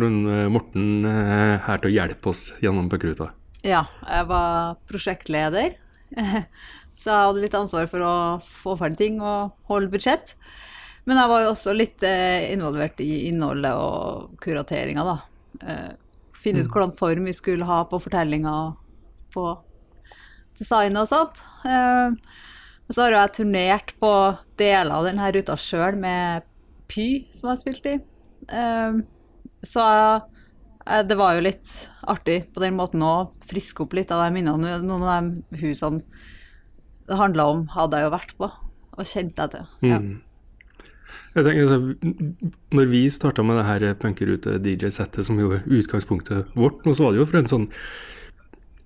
[0.55, 3.35] Morten her til å hjelpe oss gjennom Pekruta.
[3.65, 5.77] Ja, jeg var prosjektleder.
[6.97, 10.33] Så jeg hadde litt ansvar for å få ferdig ting og holde budsjett.
[11.07, 15.17] Men jeg var jo også litt eh, involvert i innholdet og kurateringa, da.
[15.63, 15.93] Eh,
[16.37, 18.81] finne ut hvordan form vi skulle ha på fortellinga og
[19.35, 19.45] på
[20.59, 21.43] designet og sånt.
[21.69, 22.17] Eh,
[22.89, 24.13] så har jeg turnert på
[24.59, 26.47] deler av denne ruta sjøl med
[26.91, 27.97] Py, som jeg har spilt i.
[29.67, 29.87] Så
[31.11, 31.73] det var jo litt
[32.11, 34.79] artig på den måten å friske opp litt av de minnene.
[34.83, 36.03] Noen av de husene
[37.07, 38.49] det handla om, hadde jeg jo vært på
[38.97, 39.67] og kjent jeg til.
[39.85, 40.09] Mm.
[41.37, 42.13] Jeg tenker, altså,
[42.75, 47.15] når vi starta med det her punkerute-DJ-settet, som jo er utgangspunktet vårt, nå så var
[47.15, 47.67] det jo for en sånn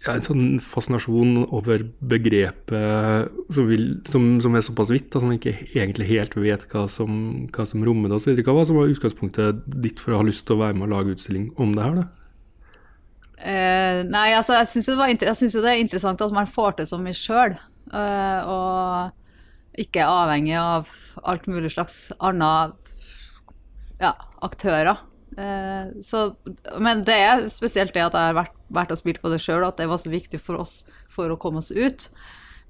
[0.01, 5.37] ja, en sånn fascinasjon over begrepet som, vil, som, som er såpass vidt, som man
[5.37, 7.13] ikke egentlig helt vet hva som,
[7.53, 8.41] hva som rommer det.
[8.47, 10.95] Hva var som var utgangspunktet ditt for å ha lyst til å være med og
[10.95, 12.01] lage utstilling om det her?
[12.01, 12.09] da?
[13.41, 17.17] Eh, nei, altså, jeg syns jo, det er interessant at man får til så mye
[17.17, 17.57] sjøl.
[17.91, 19.17] og
[19.81, 20.91] ikke er avhengig av
[21.29, 22.73] alt mulig slags andre
[24.01, 24.15] ja,
[24.45, 25.07] aktører.
[25.39, 26.33] Uh, så,
[26.83, 29.65] men det er spesielt det at jeg har vært, vært og spilt på det sjøl,
[29.67, 30.81] at det var så viktig for oss
[31.13, 32.09] for å komme oss ut.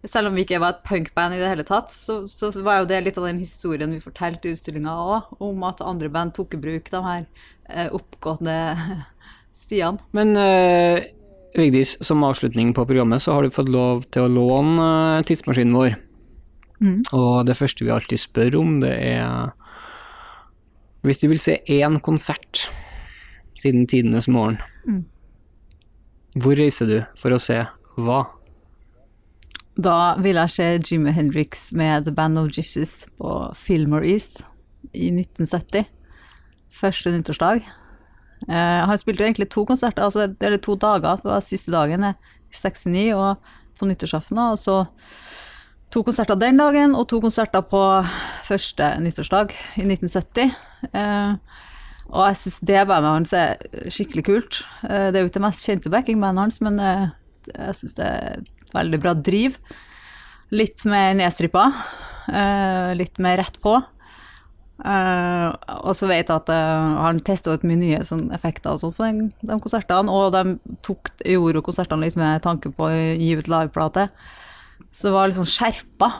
[0.08, 2.88] Selv om vi ikke var et punkband i det hele tatt, så, så var jo
[2.88, 6.56] det litt av den historien vi fortalte i utstillinga òg, om at andre band tok
[6.56, 7.26] i bruk de her
[7.68, 8.56] eh, oppgående
[9.60, 10.00] stiene.
[10.16, 11.10] Men eh,
[11.56, 14.88] Vigdis, som avslutning på programmet, så har du fått lov til å låne
[15.18, 15.98] eh, tidsmaskinen vår.
[17.12, 19.50] Og det første vi alltid spør om, det er
[21.04, 22.70] Hvis du vil se én konsert
[23.60, 24.60] siden tidenes morgen,
[26.36, 27.58] hvor reiser du for å se
[27.96, 28.24] hva?
[29.80, 34.42] Da ville jeg se Jimmy Hendrix med The Band of Gypsies på Fillmore East
[34.92, 35.88] i 1970.
[36.80, 37.64] Første nyttårsdag.
[38.48, 41.20] Eh, han spilte jo egentlig to konserter, altså, eller to dager.
[41.20, 44.40] Det var siste dagen eh, i 69 og på nyttårsaften.
[44.50, 44.78] Og så
[45.92, 47.82] to konserter den dagen og to konserter på
[48.46, 50.56] første nyttårsdag i 1970.
[50.92, 51.34] Eh,
[52.10, 54.56] og jeg syns det bandet hans er skikkelig kult.
[54.82, 58.40] Det er jo ikke det mest kjente backingbandet hans, men jeg syns det er
[58.74, 59.60] veldig bra driv.
[60.50, 61.68] Litt mer nedstrippa,
[62.98, 63.76] litt mer rett på.
[64.80, 65.46] Eh,
[65.84, 68.96] og så vet jeg at uh, han testa ut mye nye sånn effekter og sånt
[68.96, 73.00] på den, de konsertene, og de tok, gjorde jo konsertene litt med tanke på å
[73.20, 74.08] gi ut liveplate.
[74.90, 76.14] Så det var litt sånn skjerpa.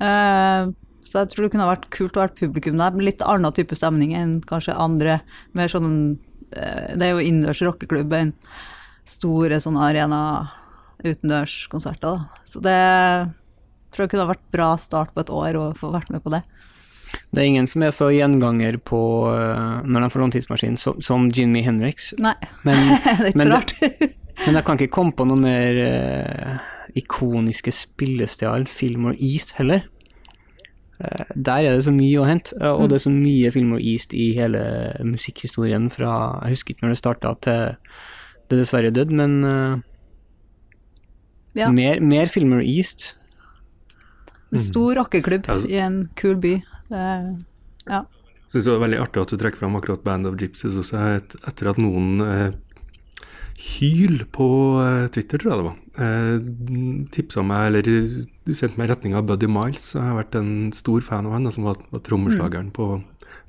[0.00, 0.74] Uh,
[1.04, 4.14] så jeg tror det kunne vært kult å være publikum der, litt annen type stemning
[4.16, 5.18] enn kanskje andre.
[5.56, 5.90] Mer sånn
[6.56, 8.32] eh, Det er jo innendørs rockeklubb, enn
[9.08, 10.20] store sånne arena
[11.04, 12.42] utendørskonserter, da.
[12.48, 12.80] Så det
[13.92, 16.40] tror jeg kunne vært bra start på et år å få vært med på det.
[17.34, 19.00] Det er ingen som er så gjenganger på
[19.32, 22.12] eh, når de får låne tidsmaskin som, som Jimmy Hendrix.
[22.22, 22.36] Nei,
[22.66, 23.74] Men, det er ikke men så rart.
[24.44, 26.54] men jeg kan ikke komme på noe mer uh,
[26.98, 29.86] ikoniske spillesteder Filmore East heller.
[31.00, 33.82] Uh, der er det så mye å hente, uh, og det er så mye Fillmore
[33.82, 34.62] East i hele
[35.06, 36.12] musikkhistorien fra
[36.44, 37.74] Jeg husker ikke når det starta til
[38.52, 39.34] det dessverre er dødd, men
[41.56, 41.70] Ja.
[41.72, 43.14] mer, mer Fillmore East.
[44.52, 45.66] En stor rockeklubb mm.
[45.70, 46.54] i en kul by.
[46.90, 47.04] Det,
[47.88, 48.02] ja.
[48.52, 51.34] Syns det var veldig artig at du trekker fram akkurat Band of Gypsies også, et,
[51.48, 52.50] etter at noen eh,
[53.64, 54.46] Hyl på
[54.82, 57.88] eh, Twitter, tror jeg det var, eh, tipsa meg, eller
[58.52, 59.92] sendte meg i retning av Buddy Miles.
[59.94, 62.88] Jeg har vært en stor fan av han, da, som var, var trommeslageren på,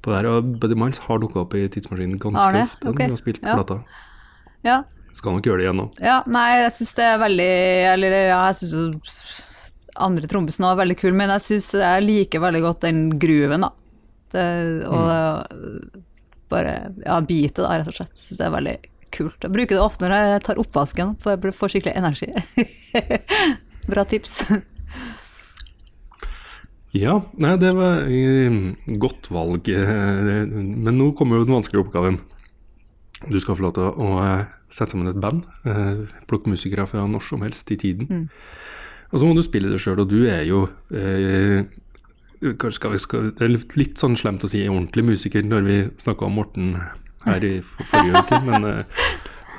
[0.06, 0.30] på det her.
[0.32, 3.10] Og Buddy Miles har dukka opp i tidsmaskinen ganske ofte Okay.
[3.10, 3.58] han har spilt Ja.
[3.60, 3.82] plata.
[4.64, 4.84] ja.
[5.16, 5.84] Skal nok gjøre det igjen nå.
[6.04, 7.52] Ja, nei, jeg syns det er veldig
[7.94, 8.82] Eller ja, jeg syns jo
[9.96, 13.72] andre trommisen var veldig kul, men jeg syns jeg liker veldig godt den grooven, da.
[14.36, 14.46] Det,
[14.90, 16.02] og
[16.52, 16.74] bare
[17.06, 18.14] ja, bitet, da, rett og slett.
[18.20, 18.76] Syns det er veldig
[19.16, 19.38] kult.
[19.46, 22.32] Jeg bruker det ofte når jeg tar oppvasken, for jeg får skikkelig energi.
[23.92, 24.40] Bra tips.
[26.96, 28.60] Ja, nei, det var eh,
[29.02, 29.68] godt valg.
[29.68, 32.22] eh, Men nå kommer jo den vanskelige oppgaven.
[33.32, 35.44] Du skal få lov til å eh, sette sammen et band.
[36.30, 38.28] Plukke musikere fra når som helst i tiden.
[39.16, 41.64] Og så må du spille det sjøl, og du er jo eh,
[42.60, 45.78] kanskje skal vi, skal, Det er litt, sånn slemt å si ordentlig musiker når vi
[46.04, 46.74] snakka om Morten
[47.24, 49.06] her i for- forrige uke, men, eh,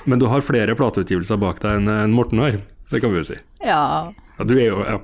[0.07, 2.59] men du har flere plateutgivelser bak deg enn en Morten har.
[2.93, 3.39] Det kan vi jo si.
[3.65, 3.81] Ja,
[4.37, 4.99] Ja, du er jo ja,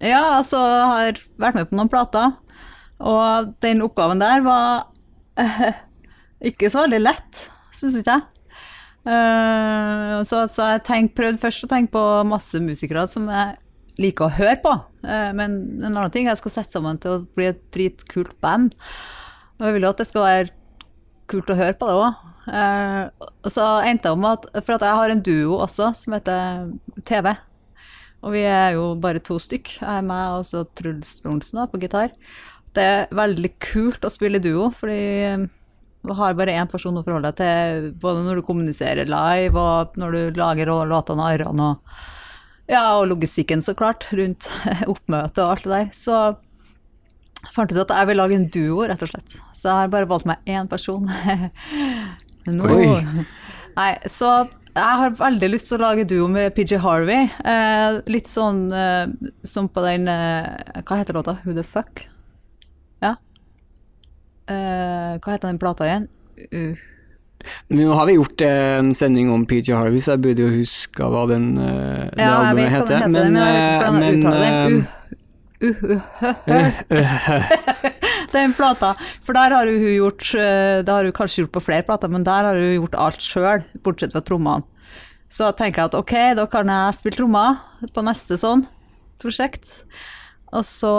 [0.00, 2.32] Ja, altså, har vært med på noen plater,
[3.04, 4.86] og den oppgaven der var
[5.36, 5.76] eh,
[6.48, 7.44] ikke så veldig lett,
[7.76, 8.24] syns ikke jeg.
[9.04, 13.58] Eh, så, så jeg tenk, prøvde først å tenke på masse musikere som jeg
[14.00, 17.24] liker å høre på, Uh, men en annen ting jeg skal sette sammen til å
[17.36, 18.70] bli et dritkult band.
[19.58, 20.46] Og jeg vil jo at det skal være
[21.28, 22.22] kult å høre på det òg.
[23.44, 26.72] og så endte jeg om at For at jeg har en duo også, som heter
[27.04, 27.34] TV.
[28.24, 29.74] Og vi er jo bare to stykk.
[29.82, 32.16] Jeg er meg og Truls Lorentzen på gitar.
[32.72, 35.44] Det er veldig kult å spille duo, fordi
[36.12, 40.16] har bare én person å forholde deg til, både når du kommuniserer live, og når
[40.16, 42.02] du lager låtene og arrene, og,
[42.70, 44.50] ja, og logistikken, så klart, rundt
[44.92, 45.88] oppmøte og alt det der.
[45.96, 46.18] Så
[47.44, 49.38] jeg fant ut at jeg vil lage en duo, rett og slett.
[49.52, 51.08] Så jeg har bare valgt meg én person.
[52.58, 52.68] Nå.
[52.68, 53.24] Oi.
[53.74, 54.36] Nei, så
[54.74, 57.28] jeg har veldig lyst til å lage duo med PJ Harvey.
[57.46, 59.06] Eh, litt sånn eh,
[59.46, 61.38] som på den eh, Hva heter låta?
[61.44, 62.04] Who the fuck?
[64.50, 66.08] Eh, hva heter den plata igjen?
[66.52, 66.90] Uh,
[67.72, 71.26] Nå har vi gjort en sending om PJ Harvey, så jeg burde jo huske hva
[71.28, 73.08] den, uh, det ja, albumet heter.
[73.12, 74.86] men, jeg uttaler den.
[78.34, 78.94] eh, plata.
[79.24, 82.26] For der har hun gjort eh, Det har hun kanskje gjort på flere plater, men
[82.26, 84.66] der har hun gjort alt sjøl, bortsett fra trommene.
[85.32, 87.56] Så tenker jeg at ok, da kan jeg spille trommer
[87.94, 88.66] på neste sånn
[89.22, 89.66] prosjekt.
[90.54, 90.92] Og så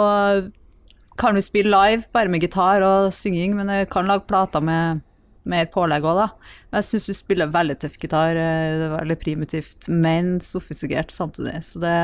[1.16, 5.02] kan vi spille live, bare med gitar og synging, men jeg kan lage plater med
[5.46, 6.26] mer pålegg òg, da.
[6.72, 8.34] Men jeg syns du spiller veldig tøff gitar.
[8.34, 11.60] eh, Det er veldig primitivt, men sofistikert samtidig.
[11.68, 11.94] Så det,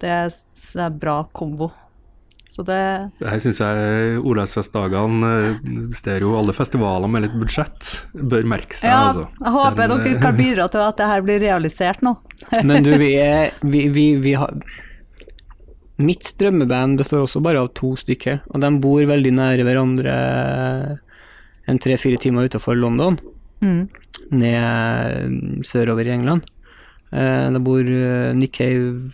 [0.00, 1.72] det, er, det er bra kombo.
[2.48, 2.78] Så det
[3.20, 8.88] Det her syns jeg Olavsfestdagene, eh, stereo, alle festivaler med litt budsjett, bør merke seg.
[8.88, 9.26] Ja, altså.
[9.42, 12.14] jeg håper Den, dere eh, kan bidra til at det her blir realisert nå.
[12.64, 14.54] Men du, vi er vi, vi, vi har
[15.98, 20.12] Mitt drømmeband består også bare av to stykker, og de bor veldig nære hverandre
[21.68, 23.18] en tre-fire timer utenfor London,
[23.60, 23.88] Mm.
[24.30, 26.44] ned sørover i England.
[27.12, 29.10] Eh, Da bor eh, Nick Cave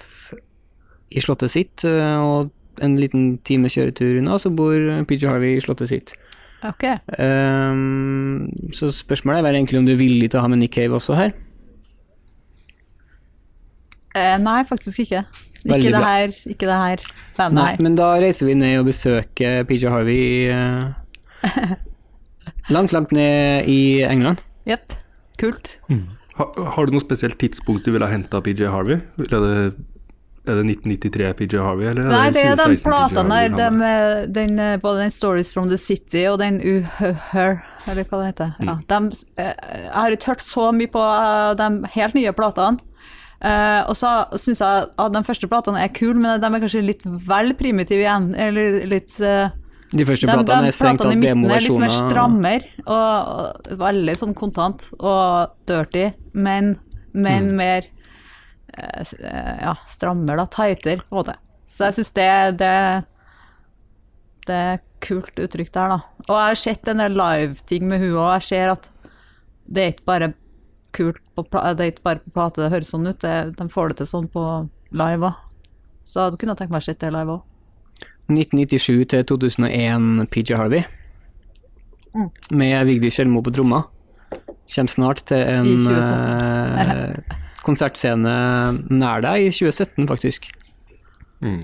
[1.11, 2.51] i slottet sitt, eh, og
[2.82, 4.74] en liten time kjøretur unna så bor
[5.07, 6.12] PJ Harvey i slottet sitt.
[6.64, 6.85] Ok.
[7.18, 10.97] Um, så spørsmålet er egentlig om du er villig til å ha med Nick Cave
[10.97, 11.32] også her?
[14.14, 15.24] Eh, nei, faktisk ikke.
[15.65, 17.05] Veldig Ikke det her, ikke det her
[17.39, 17.83] bandet Nei, her.
[17.87, 21.75] men da reiser vi ned og besøker PJ Harvey i, eh,
[22.73, 24.41] Langt, langt ned i England.
[24.69, 24.95] Jepp.
[25.41, 25.79] Kult.
[26.39, 26.47] ha,
[26.77, 29.01] har du noe spesielt tidspunkt du ville ha henta PJ Harvey?
[29.27, 29.57] Er det,
[30.45, 34.25] er det 1993 PJ Harvey, eller Nei, det er de 2016 PJ platene der, eh,
[34.39, 38.57] den, eh, både den Stories from the City og den Uhør, eller hva det heter.
[38.61, 39.53] Ja, dem, eh,
[39.85, 41.05] jeg har ikke hørt så mye på
[41.61, 42.81] de helt nye platene.
[43.45, 46.84] Eh, og så syns jeg at de første platene er kule, men de er kanskje
[46.84, 48.30] litt vel primitive igjen.
[48.40, 49.53] Eller litt uh,
[49.92, 51.97] De første platene de er strengt tatt midten er litt mer demoversjoner.
[51.99, 56.76] strammer, og, og veldig sånn kontant og dirty, men,
[57.12, 57.90] men mer
[58.78, 61.36] uh, ja, strammer, da, tighter, på en måte.
[61.68, 62.30] Så jeg syns det,
[62.62, 62.76] det
[64.45, 66.01] det er kult uttrykk der, da.
[66.26, 68.32] Og jeg har sett en del live-ting med hun òg.
[68.38, 68.90] jeg ser at
[69.64, 70.32] det er ikke bare
[70.95, 73.66] kult på, pla- det er ikke bare på plate det høres sånn ut, det, de
[73.72, 74.45] får det til sånn på
[74.95, 75.40] live òg.
[76.09, 77.42] Så jeg kunne tenkt meg å se det live òg.
[78.32, 80.84] 1997 til 2001 PJ Harvey.
[82.14, 82.28] Mm.
[82.57, 83.82] Med Vigdis Kjellmo på tromma.
[84.74, 87.16] Kommer snart til en eh,
[87.66, 88.34] konsertscene
[88.95, 90.49] nær deg, i 2017 faktisk.
[91.45, 91.61] Mm.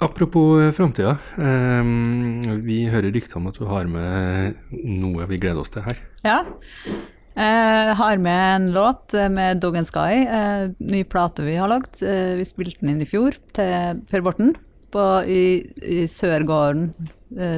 [0.00, 1.16] Apropos eh, framtida.
[1.42, 5.98] ehm, vi hører rykter om at du har med noe vi gleder oss til her.
[6.22, 6.36] Ja.
[7.38, 11.70] Jeg har med en låt eh, med Dog and Sky, eh, ny plate vi har
[11.70, 11.98] lagd.
[11.98, 14.54] Vi spilte den inn i fjor til Per Borten
[14.94, 16.92] på, i, i Sørgården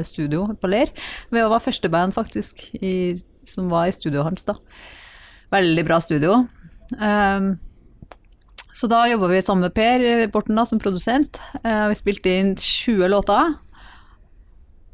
[0.03, 0.91] studio på Ler.
[1.31, 3.15] Vi var første band faktisk i,
[3.47, 4.57] som var i studioet hans da.
[5.53, 6.41] Veldig bra studio.
[6.99, 7.53] Um,
[8.73, 11.41] så da jobba vi sammen med Per Borten da, som produsent.
[11.65, 13.55] Eh, vi spilte inn 20 låter.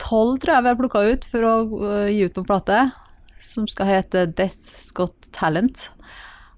[0.03, 1.53] 12 tror jeg vi har plukka ut for å
[1.91, 2.87] eh, gi ut på plate
[3.43, 5.91] som skal hete Death's Got Talent.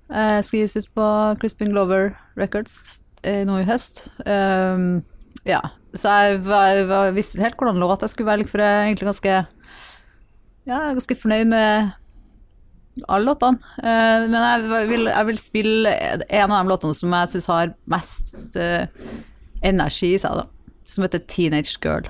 [0.08, 1.08] Eh, skal gis ut på
[1.42, 4.04] Crispin Glover Records nå i høst.
[4.22, 5.58] Ja,
[5.90, 9.08] så jeg, var, var, visste helt hvordan låt jeg skulle velge, for jeg er egentlig
[9.08, 9.32] ganske
[10.68, 11.90] ja, jeg ganske fornøyd med
[13.06, 13.62] alle låtene.
[13.78, 15.94] Uh, men jeg vil, jeg vil, spille
[16.28, 18.86] en av de låtene som jeg syns har mest uh,
[19.62, 20.48] energi i seg, da.
[20.88, 22.08] Som heter 'Teenage Girl'.